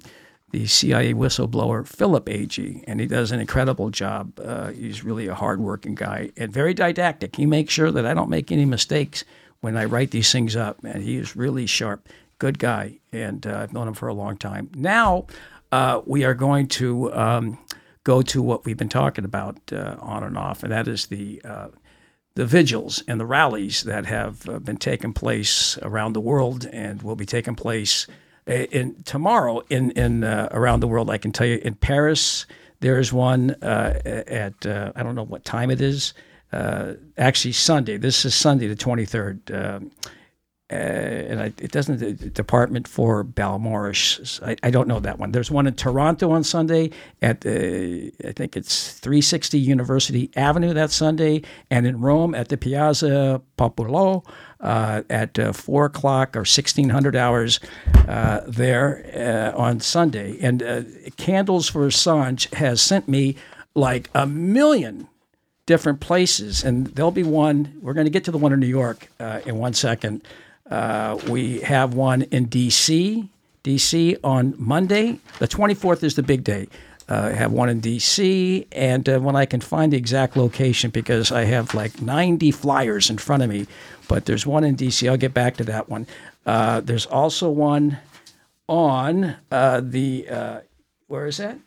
[0.52, 4.40] the CIA whistleblower Philip Agee and he does an incredible job.
[4.40, 7.36] Uh, he's really a hardworking guy and very didactic.
[7.36, 9.26] He makes sure that I don't make any mistakes
[9.60, 10.84] when I write these things up.
[10.84, 12.08] And he is really sharp,
[12.40, 14.70] good guy, and I've known him for a long time.
[14.74, 15.28] Now
[16.06, 17.14] we are going to.
[17.14, 17.60] Um,
[18.08, 21.42] go to what we've been talking about uh, on and off, and that is the
[21.44, 21.68] uh,
[22.36, 27.02] the vigils and the rallies that have uh, been taking place around the world and
[27.02, 28.08] will be taking place
[28.48, 31.10] in tomorrow in in uh, around the world.
[31.10, 32.46] I can tell you in Paris
[32.80, 36.14] there is one uh, at uh, I don't know what time it is.
[37.18, 37.98] actually, Sunday.
[37.98, 39.52] This is Sunday, the twenty third.
[39.52, 39.80] uh,
[40.70, 43.94] and I, it doesn't the Department for Balmoral.
[44.44, 45.32] I, I don't know that one.
[45.32, 46.92] There's one in Toronto on Sunday
[47.22, 52.58] at the I think it's 360 University Avenue that Sunday, and in Rome at the
[52.58, 54.24] Piazza Popolo
[54.60, 57.60] uh, at uh, four o'clock or 1600 hours
[58.08, 60.38] uh, there uh, on Sunday.
[60.42, 60.82] And uh,
[61.18, 63.36] Candles for Assange has sent me
[63.76, 65.08] like a million
[65.66, 67.78] different places, and there'll be one.
[67.82, 70.24] We're going to get to the one in New York uh, in one second.
[71.28, 73.30] We have one in D.C.
[73.64, 74.18] D.C.
[74.24, 75.20] on Monday.
[75.40, 76.68] The 24th is the big day.
[77.10, 78.68] Uh, have one in D.C.
[78.74, 83.10] and uh, when I can find the exact location because I have like 90 flyers
[83.10, 83.66] in front of me,
[84.08, 85.08] but there's one in D.C.
[85.08, 86.08] I'll get back to that one.
[86.46, 87.98] Uh, there's also one
[88.68, 90.60] on uh, the uh,
[91.08, 91.58] where is that?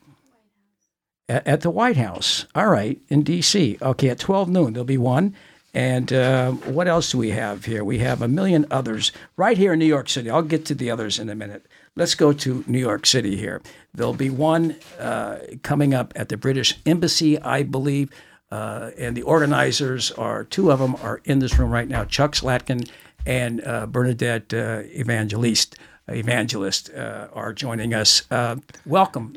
[1.28, 2.46] At, at the White House.
[2.54, 3.78] All right, in D.C.
[3.80, 5.34] Okay, at 12 noon there'll be one.
[5.72, 7.84] And uh, what else do we have here?
[7.84, 10.28] We have a million others right here in New York City.
[10.28, 11.64] I'll get to the others in a minute.
[11.94, 13.62] Let's go to New York City here.
[13.94, 18.10] There'll be one uh, coming up at the British Embassy, I believe.
[18.50, 22.32] Uh, and the organizers are two of them are in this room right now Chuck
[22.32, 22.88] Slatkin
[23.26, 25.76] and uh, Bernadette uh, Evangelist.
[26.08, 28.22] Evangelist uh, are joining us.
[28.32, 29.34] Uh, welcome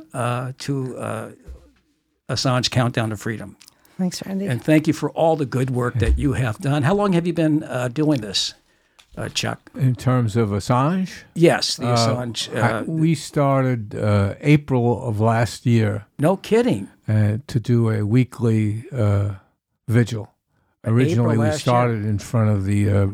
[0.57, 1.36] to
[2.28, 3.55] Assange Countdown to Freedom.
[3.97, 4.47] Thanks, Randy.
[4.47, 6.84] And thank you for all the good work that you have done.
[6.84, 8.55] How long have you been uh, doing this,
[9.18, 9.72] uh, Chuck?
[9.76, 11.24] In terms of Assange?
[11.36, 12.55] Yes, the Uh, Assange.
[12.55, 16.88] I- Uh, we started uh, April of last year no kidding.
[17.07, 19.36] uh, to do a weekly uh,
[19.88, 20.30] vigil.
[20.86, 23.07] Originally, we started in front of the uh,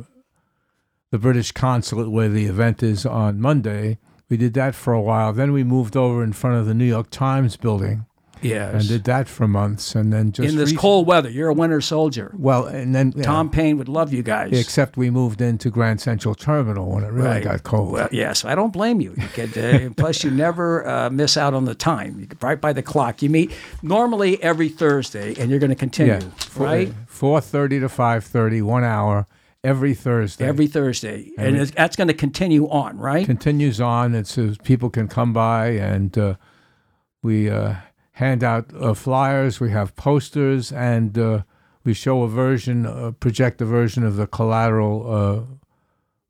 [1.11, 3.97] the British consulate where the event is on Monday.
[4.29, 5.33] We did that for a while.
[5.33, 8.05] Then we moved over in front of the New York Times building
[8.41, 8.73] Yes.
[8.73, 9.95] and did that for months.
[9.95, 12.33] And then just in this cold weather, you're a winter soldier.
[12.37, 14.51] well, and then yeah, Tom Paine would love you guys.
[14.57, 17.43] Except we moved into Grand Central Terminal when it really Right.
[17.43, 17.91] got cold.
[17.91, 19.13] Well, yes, I don't blame you.
[19.17, 22.19] you could, uh, plus, you never uh, miss out on the time.
[22.19, 23.21] You could, right by the clock.
[23.21, 23.51] You meet
[23.83, 26.21] normally every Thursday, and you're going to continue, yeah,
[26.55, 26.93] right?
[27.07, 29.27] Four thirty to five thirty, one hour
[29.63, 30.45] every Thursday.
[30.47, 33.25] Every Thursday, and Every- it's, that's going to continue on, right?
[33.25, 34.15] continues on.
[34.15, 36.35] It's uh, people can come by and uh,
[37.21, 37.75] we uh,
[38.19, 39.59] hand out uh, flyers.
[39.59, 41.41] We have posters and uh,
[41.85, 45.41] we show a version, uh, project a version of the collateral uh,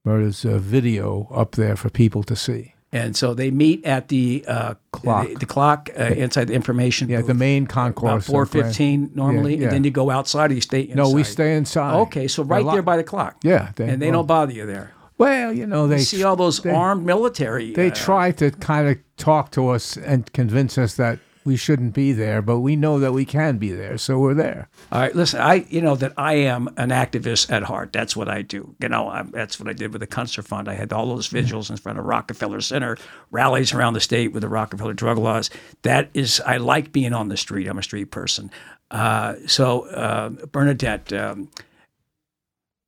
[0.06, 2.74] murders uh, video up there for people to see.
[2.92, 5.28] And so they meet at the uh, Clock.
[5.28, 7.28] the, the clock uh, inside the information Yeah, booth.
[7.28, 8.24] the main concourse.
[8.28, 9.64] of four fifteen normally, Yeah, yeah.
[9.66, 10.96] and then you go outside or you stay inside.
[10.96, 11.94] No, we stay inside.
[12.08, 13.38] Okay, so right there by the clock.
[13.44, 14.94] Yeah, they- and they well- don't bother you there.
[15.20, 17.74] Well, you know, they you see all those they- armed military.
[17.74, 21.94] They uh, try to kind of talk to us and convince us that we shouldn't
[21.94, 24.68] be there, but we know that we can be there, so we're there.
[24.92, 25.40] All right, listen.
[25.40, 27.94] I, you know, that I am an activist at heart.
[27.94, 28.76] That's what I do.
[28.82, 30.68] You know, I'm, that's what I did with the Cancer Fund.
[30.68, 32.98] I had all those vigils in front of Rockefeller Center,
[33.32, 35.50] rallies around the state with the Rockefeller drug laws.
[35.84, 37.68] That is, I like being on the street.
[37.68, 38.52] I'm a street person.
[38.92, 41.50] Uh, so, uh, Bernadette, um,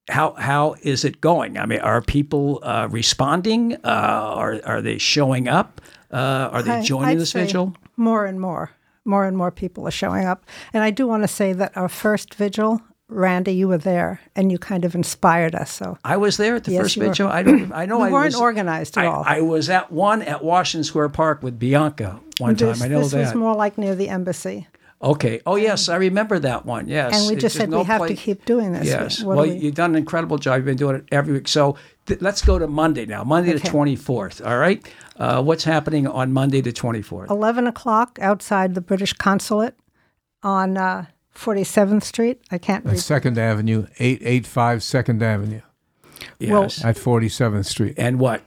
[0.10, 1.57] how how is it going?
[1.57, 3.76] I mean, are people uh, responding?
[3.76, 5.80] Uh, are are they showing up?
[6.11, 7.76] Uh, are they I- joining I'd this say vigil?
[7.98, 8.72] More and more,
[9.06, 10.46] more and more people are showing up.
[10.74, 14.52] And I do want to say that our first vigil, Randy, you were there, and
[14.52, 15.72] you kind of inspired us.
[15.72, 17.28] So I was there at the Yes, first vigil.
[17.28, 17.72] I don't.
[17.74, 19.24] I know We I weren't was, organized at I, all.
[19.26, 22.86] I was at one at Washington Square Park with Bianca one this, time.
[22.86, 23.20] I know this that.
[23.20, 24.68] was more like near the embassy,
[25.03, 25.41] okay.
[25.45, 26.88] Oh yes, I remember that one.
[26.88, 27.14] Yes.
[27.18, 28.86] and we It's just said no we have place- to keep doing this.
[28.88, 29.23] Yes.
[29.23, 30.57] What well, we- you've done an incredible job.
[30.57, 31.48] You've been doing it every week.
[31.48, 31.76] So
[32.06, 33.23] th- let's go to Monday now.
[33.23, 34.41] Monday the twenty fourth.
[34.45, 34.86] All right.
[35.18, 37.30] Uh, what's happening on Monday the twenty fourth?
[37.30, 39.76] 11 o'clock outside the British consulate
[40.44, 41.06] on uh,
[41.36, 42.41] 47th Street.
[42.52, 42.99] I can't At read.
[43.02, 45.61] Second Avenue, eight eight five Second Avenue
[46.40, 46.84] well- Yes.
[46.84, 47.95] at Forty Seventh Street.
[47.98, 48.41] and what?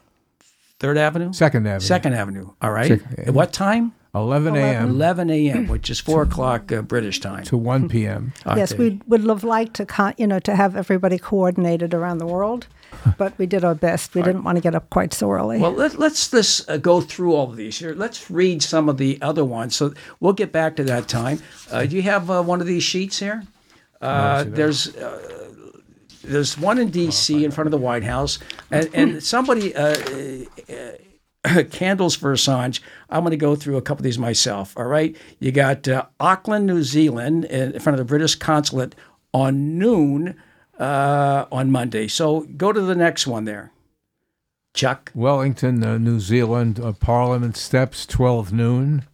[0.80, 1.32] Third Avenue.
[1.32, 1.80] Second Avenue.
[1.86, 2.50] Second Avenue.
[2.60, 2.88] All right.
[2.88, 3.92] Second- At what time?
[4.14, 4.90] 11 a.m.
[4.90, 7.42] 11 a.m., which is four o'clock uh, British time.
[7.44, 8.32] to 1 p.m.
[8.46, 12.26] Yes, we would have liked to, con- you know, to have everybody coordinated around the
[12.26, 12.68] world,
[13.18, 14.14] but we did our best.
[14.14, 15.58] We didn't want to get up quite so early.
[15.58, 17.92] Well, let, let's just uh, go through all of these here.
[17.94, 19.74] Let's read some of the other ones.
[19.74, 21.40] So we'll get back to that time.
[21.70, 23.42] Uh, do you have uh, one of these sheets here?
[24.00, 25.50] Uh, there's uh,
[26.22, 27.44] there's one in D.C.
[27.44, 28.38] in front of the White House,
[28.70, 29.74] and, and somebody.
[31.44, 32.80] Uh, uh, Candles for Assange.
[33.10, 34.76] I'm going to go through a couple of these myself.
[34.76, 35.16] All right.
[35.38, 38.94] You got uh, Auckland, New Zealand, in front of the British consulate
[39.32, 40.40] on noon
[40.78, 42.08] uh, on Monday.
[42.08, 43.72] So go to the next one there.
[44.74, 45.12] Chuck.
[45.14, 49.04] Wellington, uh, New Zealand, uh, Parliament Steps, 12 noon.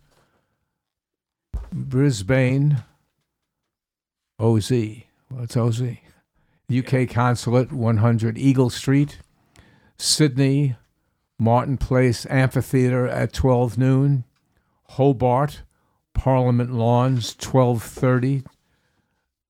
[1.73, 2.83] Brisbane,
[4.39, 4.73] OZ.
[5.29, 5.83] What's OZ?
[6.75, 9.19] UK Consulate, 100 Eagle Street.
[9.99, 10.77] Sydney,
[11.41, 14.25] Martin Place Amphitheater at 12 noon,
[14.91, 15.63] Hobart,
[16.13, 18.43] Parliament Lawns, 1230,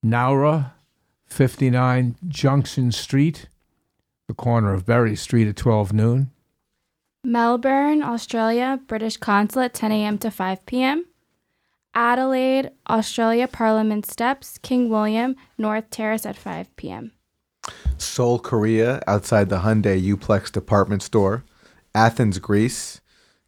[0.06, 0.70] Nowra,
[1.26, 3.48] 59 Junction Street,
[4.28, 6.30] the corner of Berry Street at 12 noon.
[7.24, 10.18] Melbourne, Australia, British Consulate, 10 a.m.
[10.18, 11.06] to 5 p.m.
[11.92, 17.10] Adelaide, Australia, Parliament Steps, King William, North Terrace at 5 p.m.
[17.98, 21.42] Seoul, Korea, outside the Hyundai Uplex department store.
[21.94, 23.00] Athens, Greece,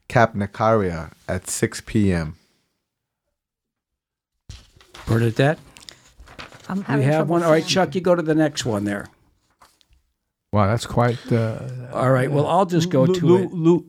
[0.09, 2.37] Kapnikarea at 6 p.m.
[5.07, 5.59] Bernadette?
[6.69, 7.43] I'm We having have trouble one.
[7.43, 7.69] All right, saying.
[7.71, 9.07] Chuck, you go to the next one there.
[10.53, 11.19] Wow, that's quite.
[11.33, 11.59] Uh,
[11.93, 13.53] All right, well, I'll just go Lu- to Lu- it.
[13.53, 13.87] Lu-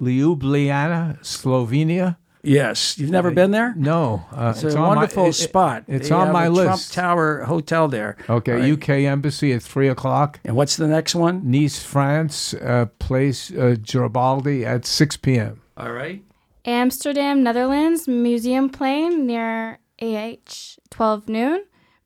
[0.00, 2.16] Ljubljana, Slovenia.
[2.46, 3.74] Yes, you've never been there?
[3.76, 5.84] No, uh, It's, a on my- wonderful it- it- spot.
[5.88, 6.92] It's They on have my a list.
[6.94, 8.16] Trump Tower Hotel there.
[8.30, 8.72] Okay, All right.
[8.72, 10.38] UK Embassy at three o'clock.
[10.44, 11.42] And what's the next one?
[11.50, 15.60] Nice, France, uh, place uh, Garibaldi at six p.m.
[15.76, 16.22] All right.
[16.64, 21.64] Amsterdam, Netherlands, Museumplein near AH, 12 noon.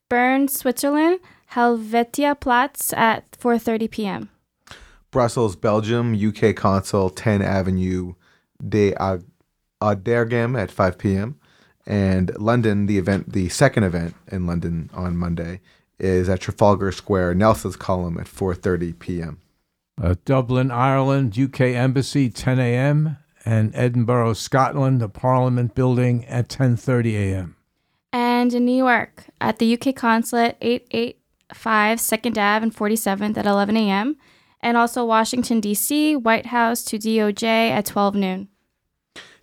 [0.09, 1.21] Bern, Switzerland,
[1.55, 4.29] Helvetia Platz at 4.30 p.m.
[5.11, 8.15] Brussels, Belgium, UK Consul, 10 Avenue
[8.67, 9.25] de Ag-
[9.81, 11.39] Auderghem at 5 p.m.
[11.87, 15.61] And London, the event, the second event in London on Monday
[15.99, 19.41] is at Trafalgar Square, Nelson's Column at 4:30 p.m.
[20.01, 23.17] Uh, Dublin, Ireland, UK Embassy, 10 a.m.
[23.45, 27.57] And Edinburgh, Scotland, the Parliament Building at 10:30 a.m.
[28.13, 33.77] And in New York, at the UK Consulate, 885 2nd Ave and 47th at 11
[33.77, 34.17] a.m.
[34.63, 38.49] And also Washington, D.C., White House to DOJ at 12 noon.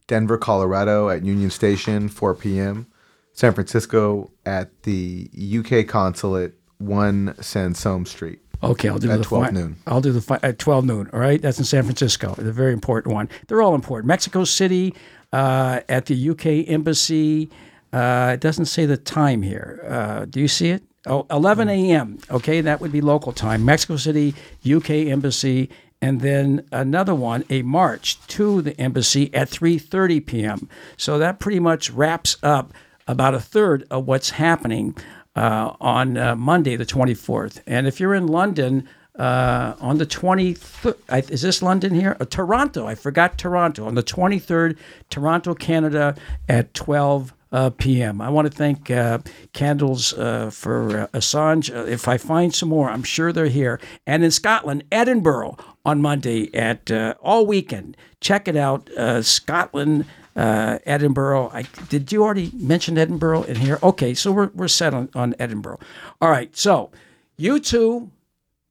[0.07, 2.88] Denver, Colorado at Union Station, 4 p.m.
[3.34, 5.29] San Francisco at the
[5.59, 8.39] UK Consulate, 1 Sansome Street.
[8.63, 9.75] Okay, I'll do at the 12 fi- noon.
[9.85, 11.09] I'll do the fi- at 12 noon.
[11.13, 12.34] All right, that's in San Francisco.
[12.35, 13.29] The very important one.
[13.47, 14.07] They're all important.
[14.07, 14.95] Mexico City
[15.31, 17.49] uh, at the UK Embassy.
[17.93, 19.84] Uh, it doesn't say the time here.
[19.88, 20.84] Uh, do you see it?
[21.05, 22.17] Oh, 11 a.m.
[22.31, 23.63] Okay, that would be local time.
[23.63, 24.34] Mexico City,
[24.69, 25.69] UK Embassy,
[26.01, 30.69] and then another one, a march to the embassy at 3:30 p.m.
[30.95, 32.73] So that pretty much wraps up
[33.07, 34.95] about a third of what's happening
[35.35, 37.61] uh, on uh, Monday, the 24th.
[37.65, 38.87] And if you're in London
[39.17, 42.17] uh, on the 23rd, is this London here?
[42.19, 43.85] Uh, Toronto, I forgot Toronto.
[43.85, 44.77] On the 23rd,
[45.09, 46.15] Toronto, Canada
[46.49, 48.21] at 12 uh, p.m.
[48.21, 49.19] I want to thank uh,
[49.53, 51.73] Candles uh, for uh, Assange.
[51.73, 53.79] Uh, if I find some more, I'm sure they're here.
[54.05, 57.95] And in Scotland, Edinburgh on Monday at uh, all weekend.
[58.19, 58.89] Check it out,
[59.21, 60.05] Scotland
[60.35, 61.49] Edinburgh.
[61.53, 63.79] I, did you already mention Edinburgh in here?
[63.81, 65.79] Okay, so we're, we're set on, on Edinburgh.
[66.19, 66.91] All right, so
[67.37, 68.11] you two,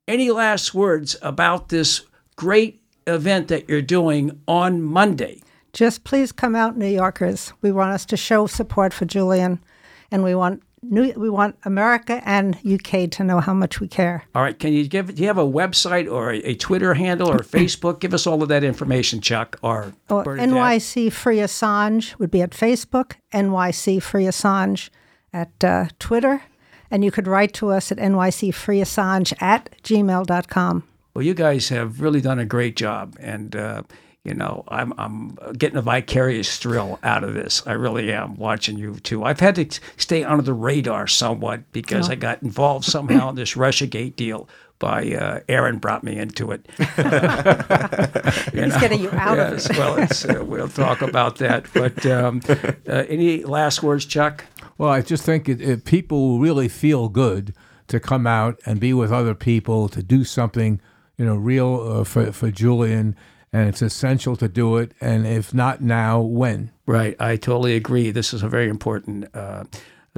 [0.08, 2.02] any last words about this
[2.34, 5.42] great event that you're doing on Monday?
[5.76, 7.52] Just please come out, New Yorkers.
[7.60, 9.62] We want us to show support for Julian,
[10.10, 14.24] and we want New, we want America and UK to know how much we care.
[14.34, 15.14] All right, can you give?
[15.14, 18.00] Do you have a website or a, a Twitter handle or Facebook?
[18.00, 19.58] Give us all of that information, Chuck.
[19.60, 20.48] Or Bernadette.
[20.48, 24.88] NYC Free Assange would be at Facebook, NYC Free Assange
[25.34, 26.42] at uh, Twitter,
[26.90, 30.84] and you could write to us at nycfreeassange at gmail.com.
[31.12, 33.82] Well, you guys have really done a great job, and uh,
[34.26, 37.62] you know I'm I'm getting a vicarious thrill out of this.
[37.66, 39.24] I really am watching you too.
[39.24, 42.12] I've had to stay under the radar somewhat because Oh.
[42.12, 44.48] I got involved somehow in this RussiaGate deal.
[44.78, 46.66] By uh, Aaron brought me into it.
[48.52, 49.76] You He's getting you out of yes, it.
[49.78, 51.66] well, it's, uh, we'll talk about that.
[51.72, 54.44] But um, uh, any last words, Chuck?
[54.78, 57.54] Well, I just think it, it, people really feel good
[57.88, 60.80] to come out and be with other people to do something,
[61.16, 63.16] you know, real uh, for for Julian,
[63.52, 64.92] and it's essential to do it.
[65.00, 66.70] And if not now, when?
[66.86, 68.10] Right, I totally agree.
[68.10, 69.64] This is a very important uh,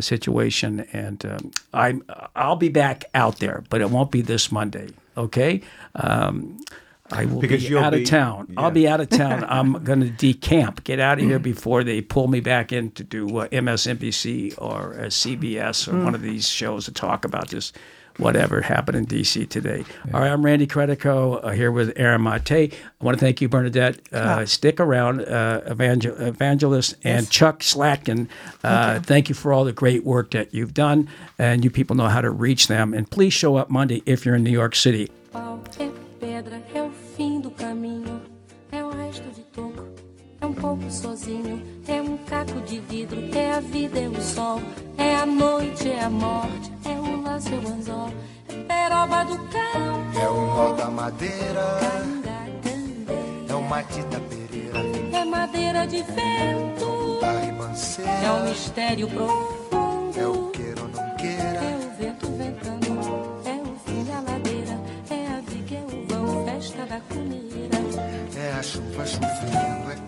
[0.00, 2.02] situation, and um, I'm
[2.36, 4.88] I'll be back out there, but it won't be this Monday.
[5.16, 5.62] Okay,
[5.96, 6.58] um,
[7.10, 8.52] I will Because be you'll out be- of town.
[8.56, 9.44] I'll be out of town.
[9.48, 13.02] I'm going to decamp, get out of here before they pull me back in to
[13.02, 16.04] do uh, MSNBC or uh, CBS or Mm.
[16.04, 17.72] one of these shows to talk about this.
[18.18, 19.84] Whatever happened in DC today.
[20.12, 22.72] All right, I'm Randy Credico uh, here with Aaron Maté.
[22.72, 24.00] I want to thank you, Bernadette.
[24.12, 24.44] Uh, Ah.
[24.44, 28.26] Stick around, uh, evangel- evangelist and Chuck Slatkin.
[28.64, 31.08] Uh, thank you for all the great work that you've done,
[31.38, 32.92] and you people know how to reach them.
[32.92, 35.08] And please show up Monday if you're in New York City.
[41.88, 44.60] É o o um caco de vidro, é a vida, é o sol,
[44.96, 48.10] é a noite, é a morte, é o laço, é o anzol,
[48.48, 50.22] é peroba do cão.
[50.22, 51.80] É o nó da madeira.
[53.48, 54.80] É o Matita Pereira.
[55.12, 57.20] É madeira de vento.
[57.20, 58.10] Da ribanceira.
[58.10, 60.18] É um mistério profundo.
[60.20, 61.42] É o queira ou não queira.
[61.42, 62.86] É o vento ventando.
[63.46, 64.80] É o fim da ladeira.
[65.10, 67.78] É a viga, é o vão, festa da cuneira.
[68.36, 70.07] É a chuva chovendo, é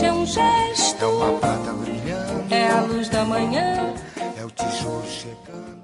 [0.00, 1.04] um é um gesto.
[1.04, 2.54] É uma prata brilhando.
[2.54, 3.94] É a luz da manhã.
[4.36, 5.78] É o tijolo chegando.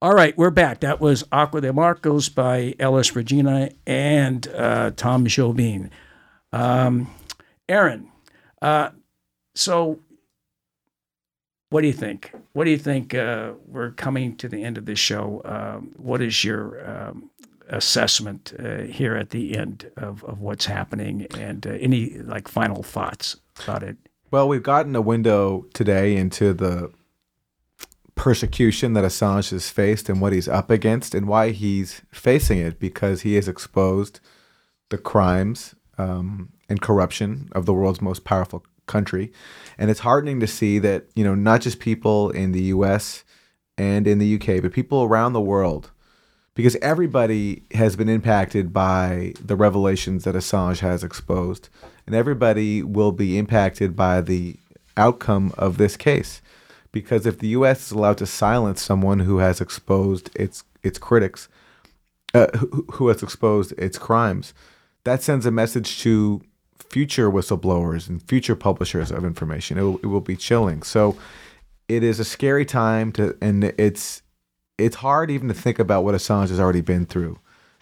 [0.00, 0.80] All right, we're back.
[0.80, 5.90] That was Águas de Março by Elis Regina and uh, Tom Jobim.
[6.52, 7.06] Um,
[7.68, 8.08] Aaron,
[8.60, 8.90] uh,
[9.54, 10.00] so
[11.70, 12.32] what do you think?
[12.52, 13.14] What do you think?
[13.14, 15.40] Uh, we're coming to the end of this show.
[15.44, 17.30] Um, what is your um,
[17.68, 22.82] assessment uh, here at the end of, of what's happening and uh, any like final
[22.82, 23.96] thoughts about it?
[24.30, 26.92] Well, we've gotten a window today into the
[28.14, 32.78] persecution that Assange has faced and what he's up against and why he's facing it
[32.78, 34.20] because he has exposed
[34.90, 39.32] the crimes um, and corruption of the world's most powerful country.
[39.78, 43.24] And it's heartening to see that, you know, not just people in the US
[43.76, 45.90] and in the UK, but people around the world,
[46.54, 51.68] because everybody has been impacted by the revelations that Assange has exposed.
[52.06, 54.56] And everybody will be impacted by the
[54.96, 56.40] outcome of this case
[56.94, 57.86] because if the U.S.
[57.86, 61.48] is allowed to silence someone who has exposed its its critics,
[62.32, 64.54] uh, who, who has exposed its crimes,
[65.02, 66.40] that sends a message to
[66.78, 69.76] future whistleblowers and future publishers of information.
[69.76, 70.82] It will, it will be chilling.
[70.82, 71.16] So
[71.88, 74.22] it is a scary time to, and it's
[74.78, 77.38] it's hard even to think about what Assange has already been through.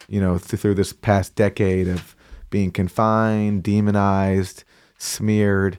[0.09, 2.15] You know, th- through this past decade of
[2.51, 4.65] being confined, demonized,
[4.99, 5.79] smeared,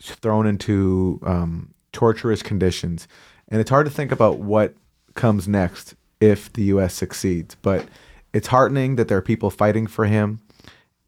[0.00, 3.08] thrown into um, torturous conditions.
[3.48, 4.74] And it's hard to think about what
[5.14, 6.94] comes next if the U.S.
[6.94, 7.54] succeeds.
[7.56, 7.86] But
[8.32, 10.40] it's heartening that there are people fighting for him.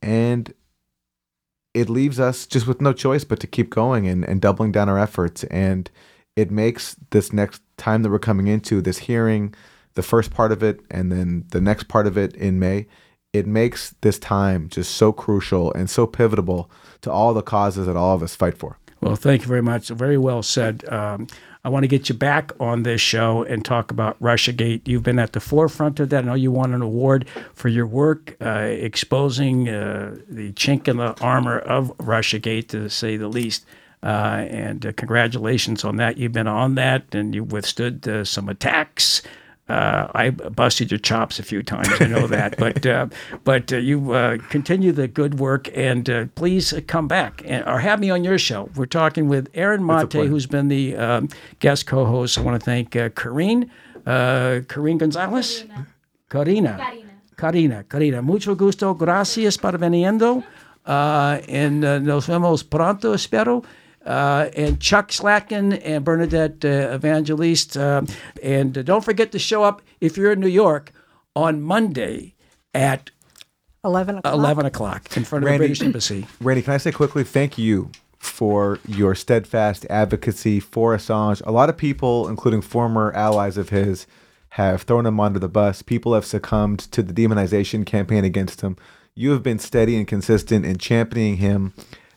[0.03, 0.53] And
[1.73, 4.89] it leaves us just with no choice but to keep going and, and doubling down
[4.89, 5.45] our efforts.
[5.45, 5.91] And
[6.37, 9.55] it makes this next time that we're coming into, this hearing,
[9.95, 12.87] the first part of it, and then the next part of it in May,
[13.33, 16.71] it makes this time just so crucial and so pivotal
[17.03, 18.79] to all the causes that all of us fight for.
[19.01, 19.89] Well, thank you very much.
[19.89, 20.85] Very well said.
[20.91, 21.27] Um,
[21.65, 24.87] I want to get you back on this show and talk about Russiagate.
[24.87, 26.25] You've been at the forefront of that.
[26.25, 30.99] I know you won an award for your work uh, exposing uh, the chink in
[30.99, 33.65] the armor of Russiagate, to say the least.
[34.05, 36.19] Uh, and uh, congratulations on that.
[36.19, 39.23] You've been on that and you withstood uh, some attacks.
[39.67, 41.89] Uh, I busted your chops a few times.
[41.99, 43.07] I know that, but uh,
[43.45, 47.79] but uh, you uh, continue the good work, and uh, please come back and, or
[47.79, 48.69] have me on your show.
[48.77, 52.37] We're talking with Aaron Maté, who's been the um, guest co-host.
[52.37, 53.71] I want to thank uh, Karine,
[54.05, 55.65] uh, Karine Gonzalez,
[56.29, 56.79] Karina,
[57.39, 58.21] Karina, Karina.
[58.21, 58.93] Mucho gusto.
[58.93, 60.45] Gracias por veniendo.
[60.85, 63.65] Uh, and uh, nos vemos pronto, espero.
[64.05, 67.77] Uh, and Chuck Slatkin and Bernadette uh, Evangelist.
[67.77, 68.03] Uh,
[68.43, 70.93] and uh, don't forget to show up if you're in New York
[71.35, 72.35] on Monday
[72.75, 73.11] at
[73.85, 74.35] 11 o'clock.
[74.35, 76.27] 11 o'clock in front of the British Embassy.
[76.41, 81.43] Randy, can I say quickly, thank you for your steadfast advocacy for Assange.
[81.47, 84.07] A lot of people, including former allies of his,
[84.51, 85.83] have thrown him under the bus.
[85.83, 88.77] People have succumbed to the demonization campaign against him.
[89.15, 91.75] You have been steady and consistent in championing him,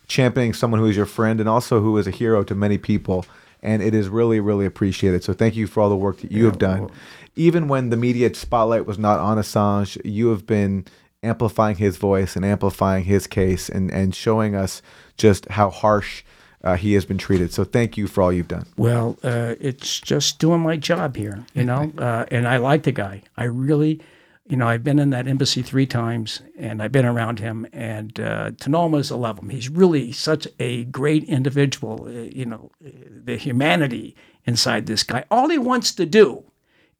[0.07, 3.25] championing someone who is your friend and also who is a hero to many people.
[3.61, 5.23] And it is really, really appreciated.
[5.23, 6.89] So thank you for all the work that you have done.
[7.35, 10.85] Even when the media spotlight was not on Assange, you have been
[11.23, 14.81] amplifying his voice and amplifying his case and, and showing us
[15.17, 16.23] just how harsh
[16.63, 17.51] uh, he has been treated.
[17.51, 18.65] So thank you for all you've done.
[18.77, 21.91] Well, uh, it's just doing my job here, you know.
[21.97, 23.23] Uh, and I like the guy.
[23.35, 24.01] I really,
[24.49, 27.67] you know, I've been in that embassy three times, and I've been around him.
[27.73, 29.49] And uh, know is to love him.
[29.49, 32.05] He's really such a great individual.
[32.07, 34.15] Uh, you know, the humanity
[34.45, 35.25] inside this guy.
[35.29, 36.43] All he wants to do,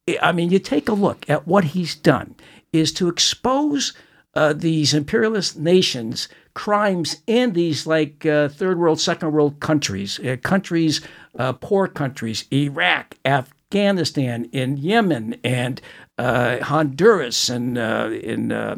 [0.08, 2.36] I- mean, you take a look at what he's done,
[2.74, 3.94] is to expose
[4.36, 10.36] uh, these imperialist nations crimes in these like uh, third world, second world countries, uh,
[10.44, 11.02] countries,
[11.38, 15.82] uh, poor countries, Iraq, Afghanistan, in Yemen, and
[16.18, 18.78] uh, Honduras, and uh, in, uh,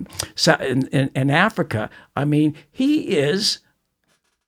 [0.60, 1.90] in, in in Africa.
[2.16, 3.60] I mean, he is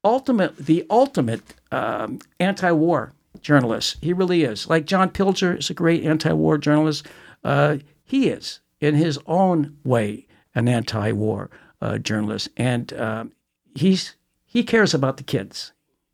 [0.03, 1.41] ultimate the ultimate
[1.71, 3.97] um, anti-war journalist.
[4.01, 4.67] He really is.
[4.67, 7.07] Like John Pilger is a great anti-war journalist.
[7.43, 11.49] Uh, he is in his own way an anti-war
[11.81, 13.31] uh, journalist, and um,
[13.75, 14.15] he's
[14.45, 15.71] he cares about the kids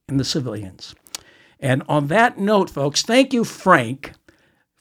[0.07, 0.95] and the civilians.
[1.59, 4.13] And on that note, folks, thank you, Frank.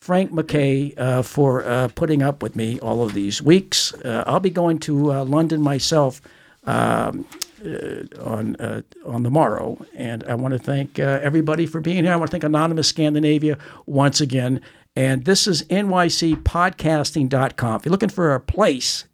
[0.06, 3.92] Frank McKay uh, for uh, putting up with me all of these weeks.
[3.92, 6.22] Uh, I'll be going to uh, London myself
[6.62, 7.26] um,
[7.64, 12.12] uh, on uh, on the morrow, and I want to thank everybody for being here.
[12.12, 14.60] I want to thank Anonymous Scandinavia once again.
[14.94, 17.76] And this is nycpodcasting.com.
[17.76, 19.06] If you're looking for a place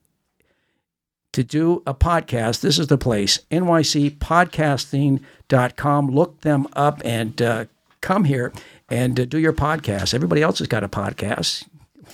[1.33, 6.09] to do a podcast, this is the place nycpodcasting.com.
[6.09, 7.69] Look them up and
[8.03, 8.53] come here
[8.89, 10.15] and uh, do your podcast.
[10.15, 11.65] Everybody else has got a podcast.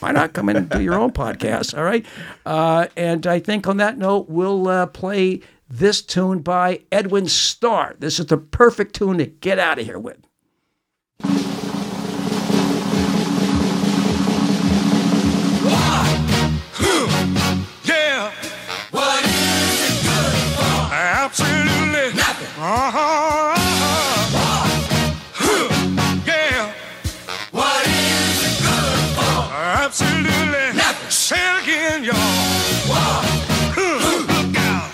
[0.01, 1.77] Why not come in and do your own podcast?
[1.77, 2.07] All right.
[2.47, 7.97] Uh, and I think on that note, we'll uh, play this tune by Edwin Starr.
[7.99, 10.19] This is the perfect tune to get out of here with.
[17.85, 18.33] Yeah.
[18.91, 20.95] What is it good for?
[20.95, 22.63] Absolutely nothing.
[22.63, 23.48] Uh-huh.
[31.29, 32.15] Say again, y'all.
[33.77, 34.91] Look out.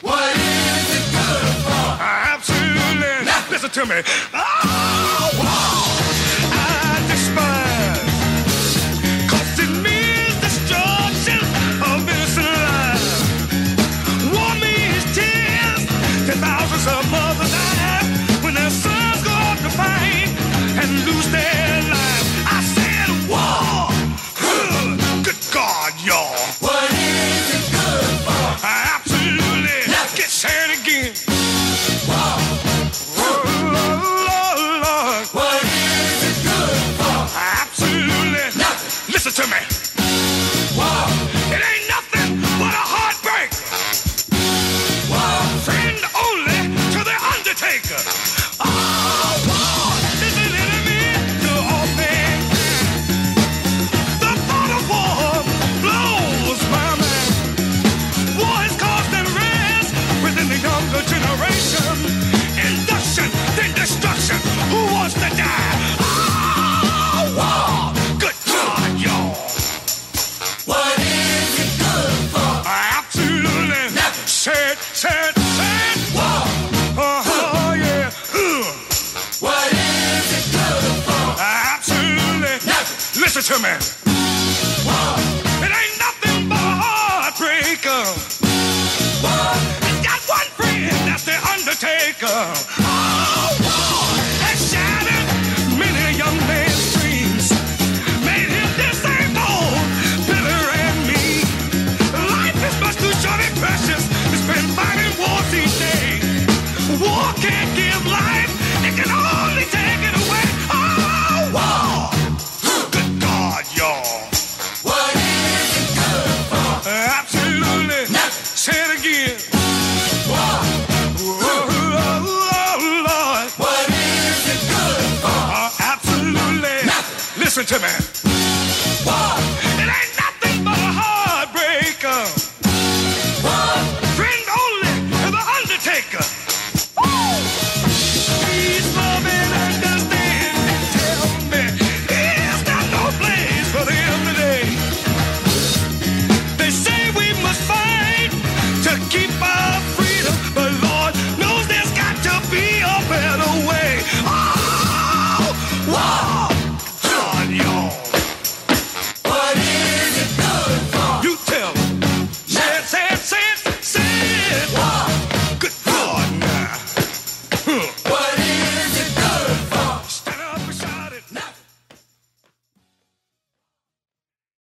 [0.00, 1.88] What is it good for?
[2.00, 3.28] Absolutely.
[3.50, 4.02] Listen to me.
[4.32, 6.09] Oh, wow.